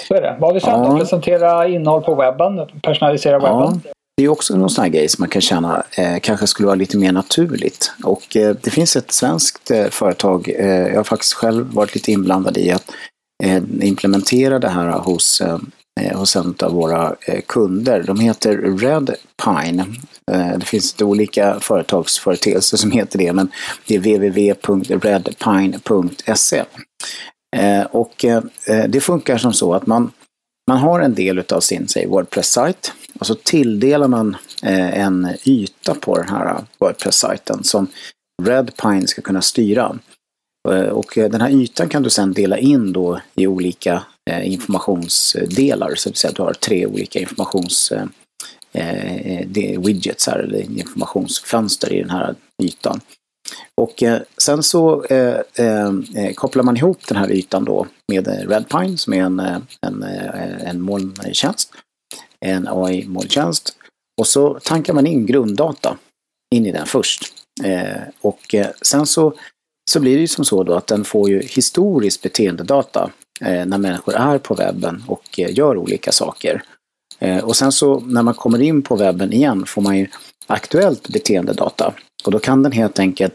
Så 0.09 0.15
är 0.15 0.23
det. 0.23 0.37
Vad 0.41 0.49
har 0.49 0.55
vi 0.55 0.61
sagt? 0.61 0.77
Ja. 0.77 0.99
Presentera 0.99 1.69
innehåll 1.69 2.03
på 2.03 2.15
webben, 2.15 2.81
personalisera 2.83 3.39
webben. 3.39 3.81
Ja. 3.85 3.91
Det 4.17 4.25
är 4.25 4.29
också 4.29 4.57
någon 4.57 4.71
sån 4.71 4.83
här 4.83 4.91
grej 4.91 5.09
som 5.09 5.23
man 5.23 5.29
kan 5.29 5.43
känna 5.43 5.85
eh, 5.97 6.19
kanske 6.23 6.47
skulle 6.47 6.67
vara 6.67 6.77
lite 6.77 6.99
mer 6.99 7.13
naturligt. 7.13 7.93
Och 8.05 8.37
eh, 8.37 8.57
det 8.63 8.71
finns 8.71 8.97
ett 8.97 9.13
svenskt 9.13 9.71
eh, 9.71 9.89
företag, 9.89 10.49
eh, 10.49 10.67
jag 10.67 10.97
har 10.97 11.05
faktiskt 11.05 11.33
själv 11.33 11.73
varit 11.73 11.95
lite 11.95 12.13
inblandad 12.13 12.59
i 12.59 12.71
att 12.71 12.91
eh, 13.45 13.63
implementera 13.81 14.59
det 14.59 14.69
här 14.69 14.99
hos, 14.99 15.41
eh, 15.41 15.59
eh 16.01 16.19
hos 16.19 16.37
en 16.37 16.55
av 16.63 16.73
våra 16.73 17.17
eh, 17.27 17.41
kunder. 17.47 18.03
De 18.03 18.21
heter 18.21 18.79
Red 18.79 19.15
Pine. 19.45 19.85
Eh, 20.33 20.59
det 20.59 20.67
finns 20.67 20.93
lite 20.93 21.05
olika 21.05 21.61
företagsföreteelser 21.61 22.77
som 22.77 22.91
heter 22.91 23.19
det, 23.19 23.33
men 23.33 23.49
det 23.87 23.95
är 23.95 23.99
www.redpine.se. 23.99 26.65
Och 27.91 28.25
det 28.89 29.01
funkar 29.01 29.39
som 29.39 29.53
så 29.53 29.75
att 29.75 29.87
man, 29.87 30.13
man 30.71 30.79
har 30.79 31.01
en 31.01 31.15
del 31.15 31.45
av 31.53 31.61
sin 31.61 31.87
Wordpress-sajt 32.07 32.93
och 33.21 33.27
så 33.27 33.35
tilldelar 33.35 34.09
man 34.09 34.37
eh, 34.63 35.01
en 35.01 35.29
yta 35.45 35.95
på 35.95 36.17
den 36.19 36.29
här 36.29 36.65
Wordpress-sajten 36.79 37.65
som 37.65 37.87
Redpine 38.43 39.07
ska 39.07 39.23
kunna 39.23 39.43
styra. 39.43 39.99
Eh, 40.69 40.89
och 40.89 41.19
eh, 41.19 41.31
den 41.31 41.41
här 41.41 41.51
ytan 41.51 41.89
kan 41.89 42.03
du 42.03 42.11
sedan 42.11 42.33
dela 42.33 42.59
in 42.59 42.93
då 42.93 43.21
i 43.35 43.47
olika 43.47 44.03
informationsdelar. 44.43 45.95
Så 45.95 46.09
att 46.09 46.17
säga 46.17 46.31
att 46.31 46.37
du 46.37 46.43
har 46.43 46.53
tre 46.53 46.87
olika 46.87 47.21
informations 47.21 47.93
widgets 49.79 50.27
här, 50.27 50.39
eller 50.39 50.59
informationsfönster 50.59 51.93
i 51.93 52.01
den 52.01 52.11
här 52.11 52.35
ytan. 52.63 53.01
Och 53.81 54.03
sen 54.39 54.63
så 54.63 55.05
kopplar 56.35 56.63
man 56.63 56.77
ihop 56.77 57.07
den 57.09 57.17
här 57.17 57.33
ytan 57.33 57.65
då 57.65 57.87
med 58.13 58.49
Redpine 58.51 58.99
som 58.99 59.13
är 59.13 59.23
en, 59.23 59.41
en, 59.87 60.03
en 60.61 60.81
molntjänst 60.81 61.71
en 62.45 62.69
AI-molntjänst. 62.69 63.77
Och 64.21 64.27
så 64.27 64.59
tankar 64.63 64.93
man 64.93 65.07
in 65.07 65.27
grunddata 65.27 65.97
in 66.55 66.67
i 66.67 66.73
den 66.73 66.87
först. 66.87 67.33
Eh, 67.65 68.03
och 68.21 68.55
eh, 68.55 68.67
sen 68.83 69.07
så, 69.07 69.35
så 69.91 70.01
blir 70.01 70.15
det 70.15 70.21
ju 70.21 70.29
som 70.29 70.45
så 70.45 70.63
då 70.63 70.75
att 70.75 70.87
den 70.87 71.05
får 71.05 71.31
ju 71.31 71.43
historiskt 71.43 72.23
beteendedata 72.23 73.11
eh, 73.41 73.67
när 73.67 73.79
människor 73.79 74.15
är 74.15 74.39
på 74.39 74.55
webben 74.55 75.05
och 75.07 75.41
eh, 75.41 75.55
gör 75.55 75.77
olika 75.77 76.13
saker. 76.13 76.63
Eh, 77.19 77.45
och 77.45 77.57
sen 77.57 77.73
så 77.73 78.01
när 78.01 78.23
man 78.23 78.35
kommer 78.35 78.63
in 78.63 78.83
på 78.83 78.97
webben 78.97 79.33
igen 79.33 79.67
får 79.67 79.83
man 79.83 79.99
ju 79.99 80.07
aktuellt 80.47 81.09
beteendedata. 81.09 81.95
Och 82.25 82.33
då 82.33 82.39
kan 82.39 82.63
den 82.63 82.73
helt 82.73 82.99
enkelt 82.99 83.35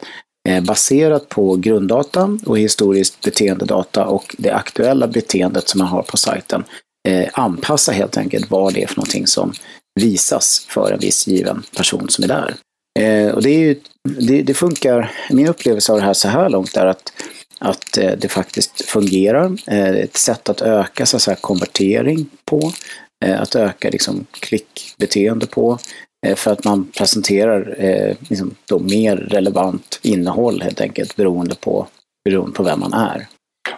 eh, 0.50 0.64
baserat 0.64 1.30
på 1.30 1.56
grunddata 1.56 2.38
och 2.46 2.60
historiskt 2.60 3.22
beteendedata 3.22 4.06
och 4.06 4.36
det 4.38 4.52
aktuella 4.52 5.08
beteendet 5.08 5.70
som 5.70 5.78
man 5.78 5.88
har 5.88 6.02
på 6.02 6.18
sajten 6.18 6.64
eh, 7.08 7.30
anpassa 7.34 7.92
helt 7.92 8.18
enkelt 8.18 8.52
vad 8.52 8.74
det 8.74 8.84
är 8.84 8.88
för 8.88 8.98
någonting 8.98 9.28
som 9.28 9.54
visas 10.00 10.66
för 10.70 10.92
en 10.92 11.00
viss 11.00 11.28
given 11.28 11.64
person 11.78 12.10
som 12.10 12.24
är 12.24 12.28
där. 12.28 12.56
Eh, 13.00 13.32
och 13.32 13.42
det, 13.42 13.50
är 13.50 13.60
ju, 13.60 13.80
det, 14.20 14.42
det, 14.42 14.54
funkar, 14.54 15.12
min 15.30 15.48
upplevelse 15.48 15.92
av 15.92 16.00
det 16.00 16.06
här 16.06 16.14
så 16.14 16.28
här 16.28 16.50
långt 16.50 16.78
är 16.78 16.86
att, 16.86 17.14
att 17.60 17.98
eh, 17.98 18.12
det 18.18 18.28
faktiskt 18.28 18.86
fungerar. 18.86 19.58
Eh, 19.68 19.90
ett 19.90 20.18
sätt 20.18 20.50
att 20.50 20.62
öka 20.62 21.06
så 21.06 21.16
att 21.16 21.22
säga, 21.22 21.38
konvertering 21.42 22.30
på, 22.46 22.72
eh, 23.26 23.42
att 23.42 23.56
öka 23.56 23.90
liksom, 23.90 24.26
klickbeteende 24.32 25.48
på, 25.48 25.78
eh, 26.28 26.36
för 26.36 26.52
att 26.52 26.64
man 26.64 26.92
presenterar 26.98 27.76
eh, 27.80 28.16
liksom, 28.30 28.56
då 28.66 28.80
mer 28.80 29.16
relevant 29.16 30.00
innehåll 30.02 30.62
helt 30.62 30.82
enkelt 30.82 31.16
beroende 31.16 31.56
på, 31.56 31.88
beroende 32.26 32.56
på 32.56 32.64
vem 32.64 32.80
man 32.80 32.94
är. 32.94 33.28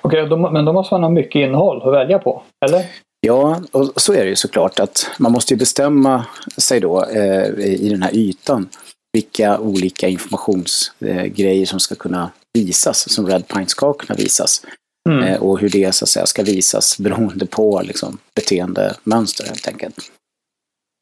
Okej, 0.02 0.24
okay, 0.24 0.52
men 0.52 0.66
då 0.66 0.74
måste 0.74 0.94
man 0.94 1.04
ha 1.04 1.10
mycket 1.10 1.40
innehåll 1.40 1.88
att 1.88 1.94
välja 1.94 2.20
på, 2.20 2.44
eller? 2.66 2.86
Ja, 3.28 3.62
och 3.72 4.02
så 4.02 4.14
är 4.14 4.24
det 4.24 4.30
ju 4.30 4.36
såklart 4.36 4.80
att 4.80 5.10
man 5.20 5.32
måste 5.32 5.54
ju 5.54 5.58
bestämma 5.58 6.26
sig 6.58 6.80
då 6.80 7.06
eh, 7.06 7.50
i 7.60 7.90
den 7.90 8.04
här 8.04 8.16
ytan 8.16 8.70
vilka 9.14 9.60
olika 9.60 10.08
informationsgrejer 10.08 11.62
eh, 11.62 11.66
som 11.66 11.80
ska 11.80 11.96
kunna 11.96 12.32
visas, 12.54 13.14
som 13.14 13.28
Red 13.28 13.44
ska 13.68 13.94
kunna 13.94 14.16
visas. 14.18 14.66
Mm. 15.10 15.24
Eh, 15.24 15.44
och 15.44 15.60
hur 15.60 15.70
det 15.70 15.96
så 15.96 16.06
att 16.06 16.10
säga 16.10 16.26
ska 16.26 16.44
visas 16.44 17.00
beroende 17.00 17.46
på 17.46 17.82
liksom, 17.82 18.18
beteendemönster 18.36 19.46
helt 19.46 19.68
enkelt. 19.68 20.12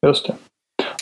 Just 0.06 0.26
det. 0.26 0.34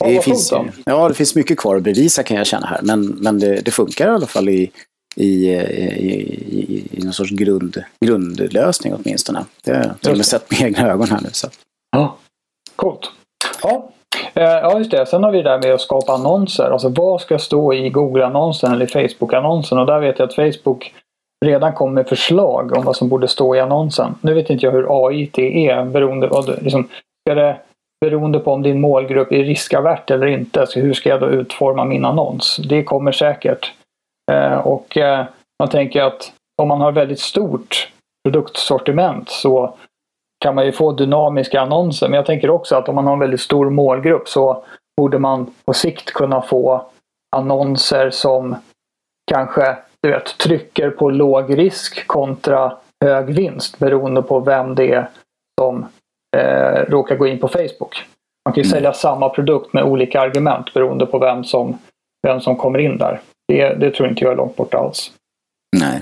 Ja, 0.00 0.06
det 0.06 0.24
finns, 0.24 0.52
ja, 0.84 1.08
det 1.08 1.14
finns 1.14 1.34
mycket 1.34 1.58
kvar 1.58 1.76
att 1.76 1.82
bevisa 1.82 2.22
kan 2.22 2.36
jag 2.36 2.46
känna 2.46 2.66
här, 2.66 2.80
men, 2.82 3.06
men 3.06 3.38
det, 3.38 3.60
det 3.60 3.70
funkar 3.70 4.06
i 4.06 4.10
alla 4.10 4.26
fall 4.26 4.48
i, 4.48 4.70
i, 5.18 5.50
i, 5.50 5.54
i, 6.48 6.88
i 6.90 7.04
någon 7.04 7.12
sorts 7.12 7.30
grund, 7.30 7.84
grundlösning 8.04 8.94
åtminstone. 8.94 9.44
Det 9.64 9.72
har 9.72 10.16
jag 10.16 10.24
sett 10.24 10.50
med 10.50 10.60
egna 10.60 10.92
ögon 10.92 11.08
här 11.10 11.20
nu. 11.22 11.28
Så. 11.32 11.48
Ja, 11.90 12.16
coolt. 12.76 13.10
Ja. 13.62 13.90
Eh, 14.34 14.42
ja, 14.42 14.78
just 14.78 14.90
det. 14.90 15.06
Sen 15.06 15.22
har 15.24 15.32
vi 15.32 15.42
det 15.42 15.50
där 15.50 15.62
med 15.62 15.74
att 15.74 15.80
skapa 15.80 16.12
annonser. 16.12 16.70
Alltså 16.70 16.88
vad 16.88 17.20
ska 17.20 17.38
stå 17.38 17.74
i 17.74 17.90
Google-annonsen 17.90 18.72
eller 18.72 18.86
Facebook-annonsen? 18.86 19.78
Och 19.78 19.86
där 19.86 20.00
vet 20.00 20.18
jag 20.18 20.28
att 20.28 20.34
Facebook 20.34 20.94
redan 21.44 21.72
kom 21.72 21.94
med 21.94 22.08
förslag 22.08 22.76
om 22.76 22.84
vad 22.84 22.96
som 22.96 23.08
borde 23.08 23.28
stå 23.28 23.56
i 23.56 23.60
annonsen. 23.60 24.14
Nu 24.20 24.34
vet 24.34 24.50
inte 24.50 24.66
jag 24.66 24.72
hur 24.72 25.06
AI 25.06 25.30
är 25.68 25.84
beroende, 25.84 26.30
liksom, 26.60 26.88
ska 27.28 27.34
det, 27.34 27.56
beroende 28.00 28.38
på 28.38 28.52
om 28.52 28.62
din 28.62 28.80
målgrupp 28.80 29.32
är 29.32 29.44
riskavert 29.44 30.10
eller 30.10 30.26
inte. 30.26 30.66
Så 30.66 30.80
hur 30.80 30.94
ska 30.94 31.08
jag 31.08 31.20
då 31.20 31.28
utforma 31.28 31.84
min 31.84 32.04
annons? 32.04 32.60
Det 32.68 32.84
kommer 32.84 33.12
säkert. 33.12 33.72
Eh, 34.30 34.58
och 34.58 34.96
eh, 34.96 35.26
man 35.58 35.68
tänker 35.68 36.02
att 36.02 36.32
om 36.62 36.68
man 36.68 36.80
har 36.80 36.92
väldigt 36.92 37.20
stort 37.20 37.92
produktsortiment 38.24 39.28
så 39.28 39.74
kan 40.44 40.54
man 40.54 40.66
ju 40.66 40.72
få 40.72 40.92
dynamiska 40.92 41.60
annonser. 41.60 42.08
Men 42.08 42.16
jag 42.16 42.26
tänker 42.26 42.50
också 42.50 42.76
att 42.76 42.88
om 42.88 42.94
man 42.94 43.06
har 43.06 43.12
en 43.12 43.18
väldigt 43.18 43.40
stor 43.40 43.70
målgrupp 43.70 44.28
så 44.28 44.64
borde 44.96 45.18
man 45.18 45.54
på 45.64 45.72
sikt 45.72 46.12
kunna 46.12 46.42
få 46.42 46.86
annonser 47.36 48.10
som 48.10 48.56
kanske 49.30 49.76
du 50.02 50.10
vet, 50.10 50.38
trycker 50.38 50.90
på 50.90 51.10
låg 51.10 51.58
risk 51.58 52.06
kontra 52.06 52.72
hög 53.04 53.26
vinst 53.26 53.78
beroende 53.78 54.22
på 54.22 54.40
vem 54.40 54.74
det 54.74 54.92
är 54.92 55.08
som 55.60 55.86
eh, 56.36 56.90
råkar 56.90 57.16
gå 57.16 57.26
in 57.26 57.38
på 57.38 57.48
Facebook. 57.48 58.04
Man 58.44 58.54
kan 58.54 58.62
ju 58.62 58.66
mm. 58.66 58.74
sälja 58.74 58.92
samma 58.92 59.28
produkt 59.28 59.72
med 59.72 59.84
olika 59.84 60.20
argument 60.20 60.74
beroende 60.74 61.06
på 61.06 61.18
vem 61.18 61.44
som, 61.44 61.78
vem 62.26 62.40
som 62.40 62.56
kommer 62.56 62.78
in 62.78 62.98
där. 62.98 63.20
Det, 63.48 63.74
det 63.74 63.90
tror 63.90 64.08
inte 64.08 64.24
jag 64.24 64.32
är 64.32 64.36
långt 64.36 64.56
bort 64.56 64.74
alls. 64.74 65.12
Nej. 65.76 66.00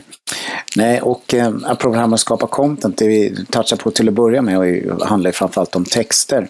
Nej, 0.77 1.01
och 1.01 1.35
eh, 1.35 1.55
apropå 1.65 1.95
det 1.95 2.01
här 2.01 2.07
med 2.07 2.15
att 2.15 2.21
skapa 2.21 2.47
content, 2.47 2.99
det 2.99 3.09
vi 3.09 3.45
touchar 3.51 3.77
på 3.77 3.91
till 3.91 4.09
att 4.09 4.15
börja 4.15 4.43
med 4.43 4.59
och 4.59 5.07
handlar 5.07 5.31
framförallt 5.31 5.77
om 5.77 5.85
texter. 5.85 6.49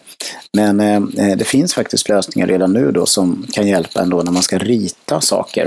Men 0.53 0.81
eh, 0.81 0.97
eh, 0.97 1.37
det 1.37 1.45
finns 1.45 1.75
faktiskt 1.75 2.09
lösningar 2.09 2.49
redan 2.49 2.73
nu 2.73 2.93
då 2.93 3.07
som 3.07 3.47
kan 3.53 3.67
hjälpa 3.67 4.03
ändå 4.03 4.23
när 4.23 4.33
man 4.33 4.43
ska 4.43 4.59
rita 4.59 5.21
saker. 5.21 5.65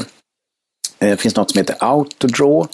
Eh, 0.99 1.09
det 1.09 1.17
finns 1.17 1.35
något 1.35 1.51
som 1.51 1.57
heter 1.57 1.75
Autodraw. 1.79 2.67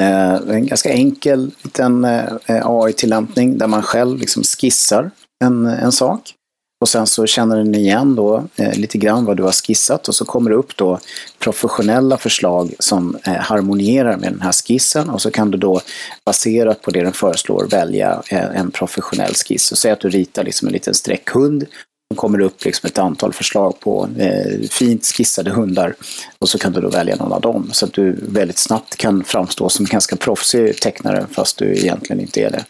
Eh, 0.00 0.34
en 0.34 0.66
ganska 0.66 0.92
enkel 0.92 1.50
liten 1.62 2.04
eh, 2.04 2.66
AI-tillämpning 2.66 3.58
där 3.58 3.66
man 3.66 3.82
själv 3.82 4.18
liksom 4.18 4.42
skissar 4.42 5.10
en, 5.44 5.66
en 5.66 5.92
sak. 5.92 6.34
Och 6.80 6.88
sen 6.88 7.06
så 7.06 7.26
känner 7.26 7.56
den 7.56 7.74
igen 7.74 8.14
då 8.14 8.44
eh, 8.56 8.78
lite 8.78 8.98
grann 8.98 9.24
vad 9.24 9.36
du 9.36 9.42
har 9.42 9.52
skissat 9.52 10.08
och 10.08 10.14
så 10.14 10.24
kommer 10.24 10.50
det 10.50 10.56
upp 10.56 10.76
då 10.76 10.98
professionella 11.38 12.16
förslag 12.16 12.74
som 12.78 13.18
eh, 13.24 13.32
harmonierar 13.32 14.16
med 14.16 14.32
den 14.32 14.40
här 14.40 14.52
skissen 14.52 15.10
och 15.10 15.22
så 15.22 15.30
kan 15.30 15.50
du 15.50 15.58
då 15.58 15.80
baserat 16.26 16.82
på 16.82 16.90
det 16.90 17.02
den 17.02 17.12
föreslår 17.12 17.66
välja 17.70 18.22
eh, 18.30 18.56
en 18.60 18.70
professionell 18.70 19.34
skiss. 19.34 19.64
Så 19.64 19.76
säg 19.76 19.90
att 19.90 20.00
du 20.00 20.08
ritar 20.08 20.44
liksom 20.44 20.68
en 20.68 20.72
liten 20.72 20.94
streckhund 20.94 21.66
så 22.14 22.20
kommer 22.20 22.38
det 22.38 22.44
upp 22.44 22.64
liksom 22.64 22.86
ett 22.86 22.98
antal 22.98 23.32
förslag 23.32 23.80
på 23.80 24.08
eh, 24.18 24.68
fint 24.70 25.06
skissade 25.06 25.50
hundar 25.50 25.94
och 26.38 26.48
så 26.48 26.58
kan 26.58 26.72
du 26.72 26.80
då 26.80 26.90
välja 26.90 27.16
någon 27.16 27.32
av 27.32 27.40
dem. 27.40 27.70
Så 27.72 27.84
att 27.84 27.92
du 27.92 28.12
väldigt 28.22 28.58
snabbt 28.58 28.96
kan 28.96 29.24
framstå 29.24 29.68
som 29.68 29.84
en 29.84 29.90
ganska 29.90 30.16
proffsig 30.16 30.80
tecknare 30.80 31.26
fast 31.32 31.58
du 31.58 31.76
egentligen 31.76 32.20
inte 32.20 32.40
är 32.40 32.50
det. 32.50 32.64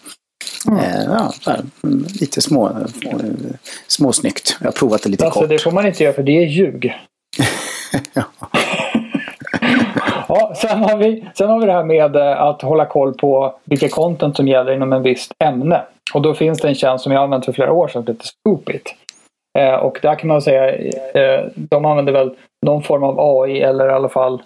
Mm. 0.68 0.78
Eh, 0.78 1.04
ja, 1.04 1.32
här, 1.46 1.60
mm, 1.84 2.06
lite 2.20 2.40
små, 2.40 2.66
eh, 2.66 2.74
småsnyggt. 3.86 4.56
Jag 4.60 4.66
har 4.66 4.72
provat 4.72 5.02
det 5.02 5.08
lite 5.08 5.24
alltså, 5.24 5.40
kort. 5.40 5.48
Det 5.48 5.58
får 5.58 5.72
man 5.72 5.86
inte 5.86 6.04
göra 6.04 6.14
för 6.14 6.22
det 6.22 6.42
är 6.42 6.46
ljug. 6.46 6.94
ja. 8.14 8.22
ja, 10.28 10.54
sen, 10.56 10.82
har 10.82 10.96
vi, 10.96 11.28
sen 11.34 11.48
har 11.48 11.60
vi 11.60 11.66
det 11.66 11.72
här 11.72 11.84
med 11.84 12.16
eh, 12.16 12.42
att 12.42 12.62
hålla 12.62 12.86
koll 12.86 13.14
på 13.14 13.54
vilka 13.64 13.88
content 13.88 14.36
som 14.36 14.48
gäller 14.48 14.72
inom 14.72 14.92
en 14.92 15.02
visst 15.02 15.32
ämne. 15.44 15.82
Och 16.14 16.22
då 16.22 16.34
finns 16.34 16.60
det 16.60 16.68
en 16.68 16.74
tjänst 16.74 17.04
som 17.04 17.12
jag 17.12 17.22
använt 17.22 17.44
för 17.44 17.52
flera 17.52 17.72
år 17.72 17.88
sedan 17.88 18.04
som 18.04 18.14
heter 18.14 18.26
Spoopit. 18.26 18.94
Eh, 19.58 19.74
och 19.74 19.98
där 20.02 20.14
kan 20.14 20.28
man 20.28 20.42
säga, 20.42 20.76
eh, 21.14 21.46
de 21.54 21.84
använder 21.84 22.12
väl 22.12 22.36
någon 22.66 22.82
form 22.82 23.02
av 23.02 23.20
AI 23.20 23.60
eller 23.60 23.88
i 23.88 23.92
alla 23.92 24.08
fall 24.08 24.42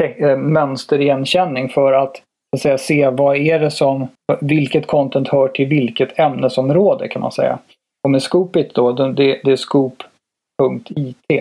eh, 0.00 0.36
mönsterigenkänning 0.36 1.68
för 1.68 1.92
att 1.92 2.22
att 2.56 2.60
säga, 2.60 2.78
se 2.78 3.08
vad 3.08 3.36
är 3.36 3.58
det 3.58 3.70
som, 3.70 4.08
vilket 4.40 4.86
content 4.86 5.28
hör 5.28 5.48
till 5.48 5.68
vilket 5.68 6.18
ämnesområde 6.18 7.08
kan 7.08 7.22
man 7.22 7.32
säga. 7.32 7.58
Och 8.04 8.10
med 8.10 8.22
Scoopit 8.22 8.74
då, 8.74 8.92
det, 8.92 9.40
det 9.44 9.52
är 9.52 9.56
scoop.it. 9.56 11.40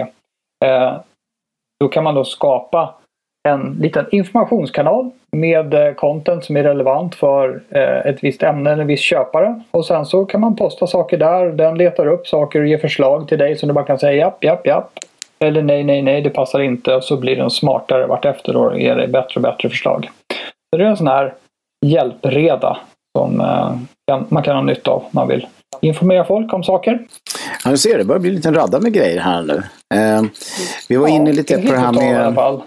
Eh, 0.66 0.94
då 1.80 1.88
kan 1.88 2.04
man 2.04 2.16
då 2.16 2.24
skapa 2.24 2.96
en 3.50 3.78
liten 3.80 4.06
informationskanal 4.12 5.12
med 5.32 5.74
eh, 5.74 5.94
content 5.94 6.46
som 6.46 6.58
är 6.58 6.64
relevant 6.64 7.16
för 7.16 7.62
eh, 7.70 7.98
ett 7.98 8.24
visst 8.24 8.44
ämne 8.44 8.72
eller 8.72 8.82
en 8.82 8.88
viss 8.88 9.02
köpare. 9.02 9.62
Och 9.72 9.86
sen 9.86 10.06
så 10.06 10.26
kan 10.26 10.42
man 10.42 10.56
posta 10.56 10.88
saker 10.88 11.18
där. 11.18 11.46
Den 11.46 11.78
letar 11.78 12.08
upp 12.08 12.28
saker 12.28 12.62
och 12.62 12.68
ger 12.68 12.78
förslag 12.78 13.28
till 13.28 13.38
dig 13.38 13.56
som 13.56 13.68
du 13.68 13.74
bara 13.74 13.86
kan 13.86 14.00
säga 14.00 14.14
japp, 14.14 14.44
japp, 14.44 14.68
japp. 14.68 14.92
Eller 15.40 15.62
nej, 15.62 15.84
nej, 15.84 16.02
nej, 16.02 16.22
det 16.22 16.30
passar 16.30 16.60
inte. 16.60 16.96
Och 16.96 17.04
så 17.04 17.18
blir 17.18 17.36
den 17.36 17.50
smartare 17.50 18.08
vartefter 18.08 18.56
och 18.56 18.80
ger 18.80 18.96
dig 18.96 19.08
bättre 19.08 19.36
och 19.36 19.42
bättre 19.42 19.70
förslag. 19.70 20.10
Så 20.72 20.78
det 20.78 20.84
är 20.84 20.90
en 20.90 20.98
sån 20.98 21.08
här 21.08 21.34
hjälpreda 21.86 22.78
som 23.18 23.42
eh, 23.42 24.22
man 24.30 24.44
kan 24.44 24.56
ha 24.56 24.64
nytta 24.64 24.92
av 24.92 25.02
om 25.02 25.10
man 25.12 25.28
vill 25.28 25.48
informera 25.82 26.26
folk 26.26 26.54
om 26.54 26.64
saker. 26.64 27.08
Ja, 27.64 27.72
du 27.72 27.78
ser, 27.78 27.98
det 27.98 28.04
börjar 28.04 28.20
bli 28.20 28.30
en 28.30 28.36
liten 28.36 28.54
radda 28.54 28.80
med 28.80 28.94
grejer 28.94 29.20
här 29.20 29.42
nu. 29.42 29.64
Eh, 29.96 30.24
vi 30.90 30.96
var 30.96 31.08
ja, 31.08 31.16
inne 31.16 31.34
lite 31.34 31.58
på 31.58 31.72
det 31.72 31.80
här 31.80 31.92
med, 31.92 32.62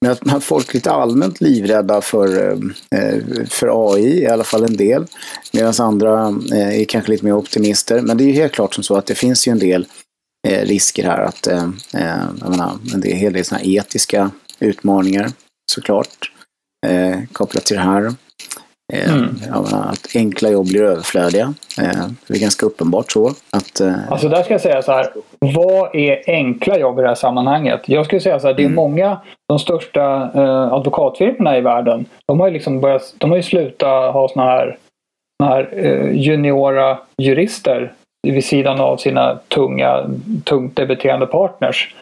med 0.00 0.36
att 0.36 0.44
folk 0.44 0.68
är 0.68 0.74
lite 0.74 0.90
allmänt 0.90 1.40
livrädda 1.40 2.00
för, 2.00 2.52
eh, 2.94 3.46
för 3.48 3.92
AI, 3.92 4.22
i 4.22 4.26
alla 4.26 4.44
fall 4.44 4.64
en 4.64 4.76
del. 4.76 5.06
Medan 5.52 5.74
andra 5.78 6.34
eh, 6.52 6.80
är 6.80 6.84
kanske 6.84 7.12
lite 7.12 7.24
mer 7.24 7.32
optimister. 7.32 8.00
Men 8.00 8.16
det 8.16 8.24
är 8.24 8.26
ju 8.26 8.32
helt 8.32 8.52
klart 8.52 8.74
som 8.74 8.84
så 8.84 8.96
att 8.96 9.06
det 9.06 9.14
finns 9.14 9.48
ju 9.48 9.52
en 9.52 9.58
del 9.58 9.86
eh, 10.48 10.66
risker 10.66 11.04
här. 11.04 11.22
Att, 11.22 11.46
eh, 11.46 11.68
jag 12.40 12.50
menar, 12.50 12.72
en 12.94 13.02
hel 13.02 13.32
del 13.32 13.44
såna 13.44 13.60
etiska 13.62 14.30
utmaningar 14.60 15.30
såklart 15.72 16.32
eh, 16.86 17.18
kopplat 17.32 17.64
till 17.64 17.76
det 17.76 17.82
här. 17.82 18.14
Eh, 18.92 19.14
mm. 19.14 19.28
att 19.72 20.06
enkla 20.14 20.50
jobb 20.50 20.66
blir 20.66 20.82
överflödiga. 20.82 21.54
Eh, 21.82 22.06
det 22.26 22.34
är 22.34 22.40
ganska 22.40 22.66
uppenbart 22.66 23.12
så. 23.12 23.28
Att, 23.50 23.80
eh, 23.80 23.94
alltså 24.10 24.28
där 24.28 24.42
ska 24.42 24.54
jag 24.54 24.60
säga 24.60 24.82
så 24.82 24.92
här. 24.92 25.12
Vad 25.38 25.94
är 25.94 26.22
enkla 26.26 26.78
jobb 26.78 26.98
i 26.98 27.02
det 27.02 27.08
här 27.08 27.14
sammanhanget? 27.14 27.80
Jag 27.84 28.06
skulle 28.06 28.20
säga 28.20 28.40
så 28.40 28.46
här. 28.46 28.54
Det 28.54 28.62
är 28.62 28.64
mm. 28.64 28.76
många, 28.76 29.18
de 29.48 29.58
största 29.58 30.30
eh, 30.34 30.72
advokatfirmorna 30.72 31.58
i 31.58 31.60
världen. 31.60 32.04
De 32.26 32.40
har 32.40 32.46
ju 32.46 32.52
liksom 32.52 32.80
börjat, 32.80 33.14
de 33.18 33.30
har 33.30 33.36
ju 33.36 33.42
slutat 33.42 34.12
ha 34.12 34.28
såna 34.28 34.44
här, 34.44 34.78
såna 35.42 35.50
här 35.50 35.70
eh, 35.72 36.12
juniora 36.12 36.98
jurister 37.18 37.92
vid 38.22 38.44
sidan 38.44 38.80
av 38.80 38.96
sina 38.96 39.38
tunga, 39.48 40.10
tungt 40.44 40.76
debiterande 40.76 41.26
partners. 41.26 41.94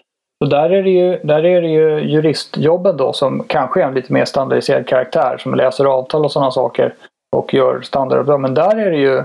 Så 0.45 0.51
där 0.51 0.71
är, 0.71 0.83
det 0.83 0.91
ju, 0.91 1.19
där 1.25 1.45
är 1.45 1.63
det 1.63 1.69
ju 1.69 2.01
juristjobben 2.01 2.97
då 2.97 3.13
som 3.13 3.45
kanske 3.47 3.83
är 3.83 3.87
en 3.87 3.95
lite 3.95 4.13
mer 4.13 4.25
standardiserad 4.25 4.87
karaktär 4.87 5.39
som 5.39 5.55
läser 5.55 5.85
avtal 5.85 6.25
och 6.25 6.33
sådana 6.33 6.51
saker 6.51 6.95
och 7.37 7.55
gör 7.55 7.81
standarduppdrag. 7.81 8.41
Men 8.41 8.55
där 8.55 8.77
är 8.77 8.91
det 8.91 8.97
ju 8.97 9.23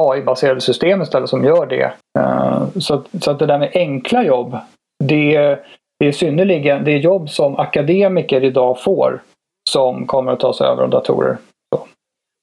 AI-baserade 0.00 0.60
system 0.60 1.02
istället 1.02 1.30
som 1.30 1.44
gör 1.44 1.66
det. 1.66 1.92
Eh, 2.18 2.62
så 2.80 2.94
att, 2.94 3.06
så 3.20 3.30
att 3.30 3.38
det 3.38 3.46
där 3.46 3.58
med 3.58 3.70
enkla 3.74 4.24
jobb, 4.24 4.56
det, 5.04 5.58
det 5.98 6.06
är 6.06 6.12
synnerligen 6.12 6.84
det 6.84 6.92
är 6.92 6.98
jobb 6.98 7.30
som 7.30 7.56
akademiker 7.56 8.44
idag 8.44 8.82
får 8.82 9.22
som 9.70 10.06
kommer 10.06 10.32
att 10.32 10.40
tas 10.40 10.60
över 10.60 10.82
av 10.82 10.90
datorer. 10.90 11.36
Så, 11.74 11.86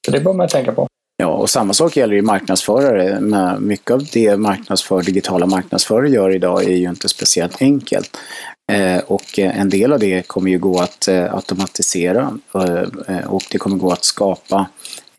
så 0.06 0.12
det 0.12 0.24
bör 0.24 0.34
man 0.34 0.48
tänka 0.48 0.72
på. 0.72 0.89
Ja, 1.22 1.28
och 1.28 1.50
samma 1.50 1.74
sak 1.74 1.98
gäller 1.98 2.16
ju 2.16 2.22
marknadsförare. 2.22 3.20
Mycket 3.60 3.92
av 3.92 4.08
det 4.14 4.38
marknadsför, 4.38 5.02
digitala 5.02 5.46
marknadsförare 5.46 6.10
gör 6.10 6.36
idag 6.36 6.64
är 6.64 6.76
ju 6.76 6.90
inte 6.90 7.10
speciellt 7.10 7.62
enkelt. 7.62 8.18
Eh, 8.72 8.98
och 8.98 9.40
en 9.40 9.70
del 9.70 9.94
av 9.94 10.00
det 10.00 10.28
kommer 10.28 10.52
ju 10.52 10.60
gå 10.60 10.80
att 10.80 11.08
eh, 11.08 11.36
automatisera 11.36 12.38
eh, 13.08 13.26
och 13.28 13.44
det 13.52 13.58
kommer 13.58 13.78
gå 13.78 13.92
att 13.92 14.06
skapa 14.06 14.68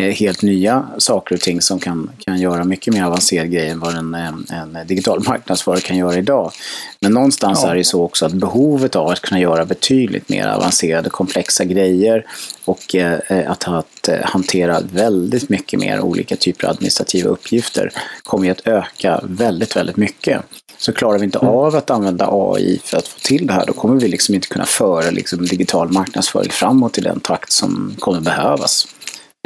helt 0.00 0.42
nya 0.42 0.86
saker 0.98 1.34
och 1.34 1.40
ting 1.40 1.60
som 1.60 1.78
kan, 1.78 2.10
kan 2.18 2.40
göra 2.40 2.64
mycket 2.64 2.94
mer 2.94 3.04
avancerade 3.04 3.48
grejer 3.48 3.72
än 3.72 3.80
vad 3.80 3.94
en, 3.94 4.14
en 4.14 4.86
digital 4.86 5.22
marknadsförare 5.26 5.80
kan 5.80 5.96
göra 5.96 6.16
idag. 6.16 6.52
Men 7.00 7.12
någonstans 7.12 7.60
ja. 7.62 7.70
är 7.70 7.74
det 7.74 7.84
så 7.84 8.02
också 8.02 8.26
att 8.26 8.32
behovet 8.32 8.96
av 8.96 9.08
att 9.08 9.20
kunna 9.20 9.40
göra 9.40 9.64
betydligt 9.64 10.28
mer 10.28 10.46
avancerade, 10.46 11.10
komplexa 11.10 11.64
grejer 11.64 12.26
och 12.64 12.94
eh, 12.94 13.50
att, 13.50 13.68
att 13.68 14.08
hantera 14.22 14.80
väldigt 14.92 15.48
mycket 15.48 15.80
mer 15.80 16.00
olika 16.00 16.36
typer 16.36 16.66
av 16.66 16.70
administrativa 16.70 17.30
uppgifter 17.30 17.92
kommer 18.22 18.50
att 18.50 18.66
öka 18.66 19.20
väldigt, 19.24 19.76
väldigt 19.76 19.96
mycket. 19.96 20.42
Så 20.78 20.92
klarar 20.92 21.18
vi 21.18 21.24
inte 21.24 21.38
mm. 21.38 21.54
av 21.54 21.76
att 21.76 21.90
använda 21.90 22.28
AI 22.30 22.80
för 22.84 22.98
att 22.98 23.08
få 23.08 23.18
till 23.18 23.46
det 23.46 23.52
här, 23.52 23.66
då 23.66 23.72
kommer 23.72 24.00
vi 24.00 24.08
liksom 24.08 24.34
inte 24.34 24.48
kunna 24.48 24.64
föra 24.64 25.10
liksom, 25.10 25.46
digital 25.46 25.92
marknadsföring 25.92 26.50
framåt 26.50 26.98
i 26.98 27.00
den 27.00 27.20
takt 27.20 27.52
som 27.52 27.96
kommer 27.98 28.20
behövas. 28.20 28.86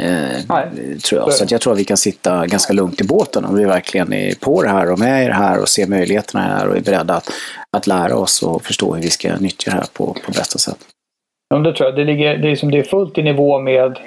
Eh, 0.03 0.41
tror 1.09 1.21
jag. 1.21 1.33
Så 1.33 1.45
jag 1.49 1.61
tror 1.61 1.73
att 1.73 1.79
vi 1.79 1.85
kan 1.85 1.97
sitta 1.97 2.47
ganska 2.47 2.73
lugnt 2.73 3.01
i 3.01 3.03
båten 3.03 3.45
om 3.45 3.55
vi 3.55 3.65
verkligen 3.65 4.13
är 4.13 4.35
på 4.35 4.61
det 4.61 4.69
här 4.69 4.91
och 4.91 4.99
med 4.99 5.23
i 5.23 5.27
det 5.27 5.33
här 5.33 5.61
och 5.61 5.69
ser 5.69 5.87
möjligheterna 5.87 6.41
här 6.41 6.67
och 6.67 6.77
är 6.77 6.81
beredda 6.81 7.13
att, 7.13 7.29
att 7.77 7.87
lära 7.87 8.15
oss 8.15 8.43
och 8.43 8.63
förstå 8.63 8.95
hur 8.95 9.01
vi 9.01 9.09
ska 9.09 9.37
nyttja 9.37 9.71
det 9.71 9.77
här 9.77 9.87
på, 9.93 10.05
på 10.05 10.31
bästa 10.31 10.59
sätt. 10.59 10.77
Ja, 11.49 11.57
det 11.57 11.73
tror 11.73 11.89
jag. 11.89 11.95
Det, 11.95 12.03
ligger, 12.03 12.37
det, 12.37 12.51
är 12.51 12.55
som 12.55 12.71
det 12.71 12.79
är 12.79 12.83
fullt 12.83 13.17
i 13.17 13.23
nivå 13.23 13.59
med 13.59 13.99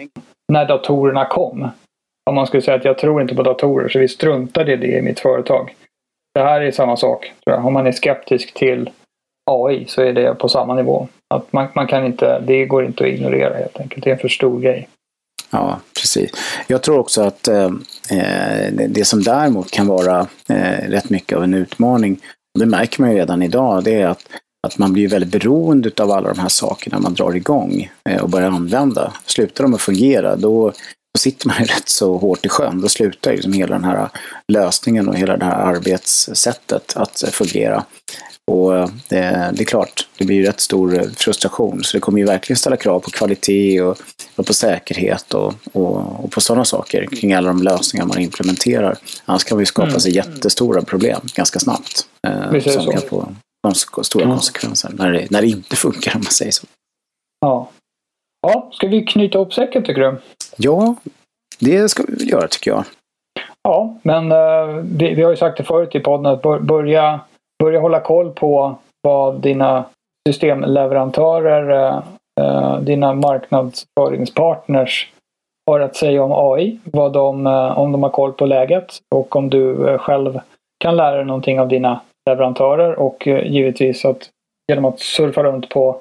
när 0.53 0.67
datorerna 0.69 1.25
kom. 1.25 1.69
Om 2.31 2.35
man 2.35 2.47
skulle 2.47 2.63
säga 2.63 2.77
att 2.77 2.85
jag 2.85 2.99
tror 2.99 3.23
inte 3.23 3.35
på 3.35 3.43
datorer 3.43 3.89
så 3.89 3.99
vi 3.99 4.09
struntade 4.09 4.73
i 4.73 4.77
det 4.77 4.99
i 4.99 5.03
mitt 5.03 5.21
företag. 5.21 5.75
Det 6.35 6.41
här 6.41 6.61
är 6.61 6.71
samma 6.71 6.97
sak. 6.97 7.33
Tror 7.45 7.57
jag. 7.57 7.67
Om 7.67 7.73
man 7.73 7.87
är 7.87 7.93
skeptisk 7.93 8.55
till 8.55 8.91
AI 9.51 9.85
så 9.89 10.03
är 10.03 10.13
det 10.13 10.35
på 10.35 10.49
samma 10.49 10.75
nivå. 10.75 11.09
Att 11.35 11.53
man, 11.53 11.67
man 11.75 11.87
kan 11.87 12.07
inte, 12.07 12.41
det 12.41 12.65
går 12.65 12.85
inte 12.85 13.05
att 13.05 13.11
ignorera 13.11 13.55
helt 13.55 13.81
enkelt. 13.81 14.05
Det 14.05 14.11
är 14.11 14.15
en 14.15 14.21
för 14.21 14.29
stor 14.29 14.61
grej. 14.61 14.89
Ja, 15.51 15.81
precis. 16.01 16.31
Jag 16.67 16.83
tror 16.83 16.99
också 16.99 17.23
att 17.23 17.49
eh, 17.49 17.71
eh, 18.11 18.73
det 18.89 19.05
som 19.05 19.23
däremot 19.23 19.71
kan 19.71 19.87
vara 19.87 20.27
eh, 20.49 20.89
rätt 20.89 21.11
mycket 21.11 21.39
av 21.39 21.45
en 21.45 21.55
utmaning, 21.55 22.21
och 22.55 22.61
det 22.61 22.67
märker 22.67 23.01
man 23.01 23.11
ju 23.11 23.17
redan 23.17 23.43
idag, 23.43 23.85
det 23.85 23.95
är 23.95 24.07
att, 24.07 24.25
att 24.67 24.79
man 24.79 24.93
blir 24.93 25.09
väldigt 25.09 25.31
beroende 25.33 25.91
av 25.99 26.11
alla 26.11 26.29
de 26.29 26.39
här 26.39 26.49
sakerna 26.49 26.99
man 26.99 27.15
drar 27.15 27.37
igång 27.37 27.91
eh, 28.09 28.23
och 28.23 28.29
börjar 28.29 28.51
använda. 28.51 29.13
Slutar 29.27 29.65
de 29.65 29.75
att 29.75 29.81
fungera, 29.81 30.37
då, 30.37 30.71
då 31.15 31.19
sitter 31.19 31.49
man 31.49 31.57
ju 31.59 31.65
rätt 31.65 31.89
så 31.89 32.17
hårt 32.17 32.47
i 32.47 32.49
sjön. 32.49 32.81
Då 32.81 32.89
slutar 32.89 33.33
liksom 33.33 33.53
hela 33.53 33.75
den 33.75 33.85
här 33.85 34.09
lösningen 34.53 35.09
och 35.09 35.17
hela 35.17 35.37
det 35.37 35.45
här 35.45 35.75
arbetssättet 35.75 36.97
att 36.97 37.25
fungera. 37.33 37.85
Och 38.49 38.91
det, 39.09 39.51
det, 39.55 39.63
är 39.63 39.65
klart, 39.65 40.09
det 40.19 40.25
blir 40.25 40.37
ju 40.37 40.43
rätt 40.43 40.61
stor 40.61 41.03
frustration. 41.17 41.85
Så 41.85 41.97
det 41.97 42.01
kommer 42.01 42.19
ju 42.19 42.25
verkligen 42.25 42.57
ställa 42.57 42.77
krav 42.77 43.01
på 43.01 43.11
kvalitet 43.11 43.83
och, 43.83 43.99
och 44.37 44.47
på 44.47 44.55
säkerhet 44.55 45.35
och, 45.35 45.55
och, 45.73 46.25
och, 46.25 46.33
på 46.33 46.41
sådana 46.41 46.65
saker 46.65 47.07
kring 47.07 47.33
alla 47.33 47.49
de 47.49 47.63
lösningar 47.63 48.07
man 48.07 48.19
implementerar. 48.19 48.97
Annars 49.25 49.45
kan 49.45 49.59
vi 49.59 49.67
skapa 49.67 49.89
mm. 49.89 50.01
sig 50.01 50.17
jättestora 50.17 50.83
problem 50.83 51.21
ganska 51.35 51.59
snabbt. 51.59 52.09
Eh, 52.27 52.61
som 52.61 52.83
så. 52.83 52.91
kan 52.91 53.01
få 53.01 53.29
stora 54.03 54.25
mm. 54.25 54.37
konsekvenser 54.37 54.91
när 54.95 55.13
det, 55.13 55.31
när 55.31 55.41
det 55.41 55.49
inte 55.49 55.77
funkar 55.77 56.15
om 56.15 56.21
man 56.21 56.33
säger 56.33 56.53
så. 56.53 56.67
Ja. 57.41 57.71
Ja, 58.43 58.71
ska 58.73 58.87
vi 58.87 59.05
knyta 59.05 59.39
ihop 59.39 59.55
säcken 59.55 59.85
tycker 59.85 60.01
du? 60.01 60.21
Ja, 60.57 60.97
det 61.59 61.89
ska 61.89 62.03
vi 62.09 62.15
väl 62.15 62.29
göra 62.29 62.49
tycker 62.49 62.71
jag. 62.71 62.85
Ja, 63.63 63.99
men 64.03 64.33
uh, 64.33 64.85
vi, 64.85 65.15
vi, 65.15 65.23
har 65.23 65.31
ju 65.31 65.37
sagt 65.37 65.59
det 65.59 65.65
förut 65.65 65.95
i 65.95 66.01
podden 66.01 66.27
att 66.27 66.63
börja, 66.63 67.21
börja 67.59 67.81
hålla 67.81 68.01
koll 68.01 68.31
på 68.31 68.75
vad 69.03 69.41
dina 69.41 69.85
systemleverantörer, 70.29 71.71
eh, 71.71 72.03
eh, 72.41 72.81
dina 72.81 73.15
marknadsföringspartners 73.15 75.13
har 75.71 75.81
att 75.81 75.97
säga 75.97 76.23
om 76.23 76.33
AI. 76.33 76.79
Vad 76.85 77.13
de, 77.13 77.47
eh, 77.47 77.79
om 77.79 77.93
de 77.93 78.03
har 78.03 78.11
koll 78.11 78.33
på 78.33 78.47
läget 78.47 78.99
och 79.15 79.37
om 79.37 79.51
du 79.51 79.99
själv 79.99 80.41
kan 80.85 80.97
lära 80.97 81.17
dig 81.17 81.25
någonting 81.25 81.61
av 81.61 81.69
dina 81.69 82.01
leverantörer 82.31 82.99
och 82.99 83.27
givetvis 83.27 84.05
att 84.05 84.31
genom 84.69 84.85
att 84.85 85.01
surfa 85.01 85.43
runt 85.43 85.69
på 85.69 86.01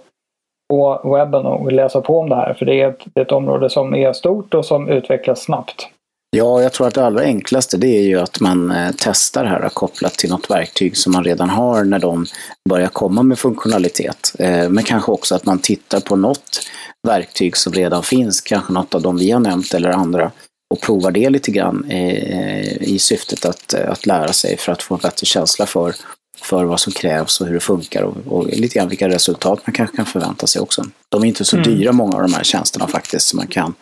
på 0.69 1.01
webben 1.03 1.45
och 1.45 1.71
läsa 1.71 2.01
på 2.01 2.19
om 2.19 2.29
det 2.29 2.35
här. 2.35 2.53
För 2.53 2.65
det 2.65 2.81
är 2.81 2.89
ett, 2.89 3.03
det 3.13 3.21
är 3.21 3.25
ett 3.25 3.31
område 3.31 3.69
som 3.69 3.95
är 3.95 4.13
stort 4.13 4.53
och 4.53 4.65
som 4.65 4.89
utvecklas 4.89 5.41
snabbt. 5.43 5.89
Ja, 6.29 6.61
jag 6.61 6.73
tror 6.73 6.87
att 6.87 6.93
det 6.93 7.05
allra 7.05 7.21
enklaste 7.21 7.77
det 7.77 7.87
är 7.87 8.03
ju 8.03 8.19
att 8.19 8.39
man 8.39 8.71
eh, 8.71 8.91
testar 8.97 9.43
det 9.43 9.49
här 9.49 9.69
kopplat 9.69 10.13
till 10.13 10.29
något 10.29 10.49
verktyg 10.49 10.97
som 10.97 11.13
man 11.13 11.23
redan 11.23 11.49
har 11.49 11.83
när 11.83 11.99
de 11.99 12.25
börjar 12.69 12.87
komma 12.87 13.23
med 13.23 13.39
funktionalitet. 13.39 14.33
Eh, 14.39 14.69
men 14.69 14.83
kanske 14.83 15.11
också 15.11 15.35
att 15.35 15.45
man 15.45 15.59
tittar 15.59 15.99
på 15.99 16.15
något 16.15 16.59
verktyg 17.07 17.57
som 17.57 17.73
redan 17.73 18.03
finns, 18.03 18.41
kanske 18.41 18.73
något 18.73 18.95
av 18.95 19.01
dem 19.01 19.17
vi 19.17 19.31
har 19.31 19.39
nämnt 19.39 19.73
eller 19.73 19.89
andra 19.89 20.31
och 20.73 20.81
provar 20.81 21.11
det 21.11 21.29
lite 21.29 21.51
grann 21.51 21.85
eh, 21.89 22.81
i 22.81 22.99
syftet 22.99 23.45
att, 23.45 23.73
att 23.73 24.05
lära 24.05 24.33
sig 24.33 24.57
för 24.57 24.71
att 24.71 24.83
få 24.83 24.95
en 24.95 25.01
bättre 25.01 25.25
känsla 25.25 25.65
för 25.65 25.95
för 26.41 26.65
vad 26.65 26.79
som 26.79 26.93
krävs 26.93 27.41
och 27.41 27.47
hur 27.47 27.53
det 27.53 27.59
funkar 27.59 28.03
och, 28.03 28.17
och 28.27 28.47
lite 28.47 28.79
grann 28.79 28.89
vilka 28.89 29.09
resultat 29.09 29.59
man 29.65 29.73
kanske 29.73 29.95
kan 29.95 30.05
förvänta 30.05 30.47
sig 30.47 30.61
också. 30.61 30.85
De 31.09 31.23
är 31.23 31.27
inte 31.27 31.45
så 31.45 31.57
mm. 31.57 31.69
dyra 31.69 31.91
många 31.91 32.15
av 32.15 32.21
de 32.21 32.33
här 32.33 32.43
tjänsterna 32.43 32.87
faktiskt 32.87 33.27
som 33.27 33.37
man 33.37 33.47
kan, 33.47 33.73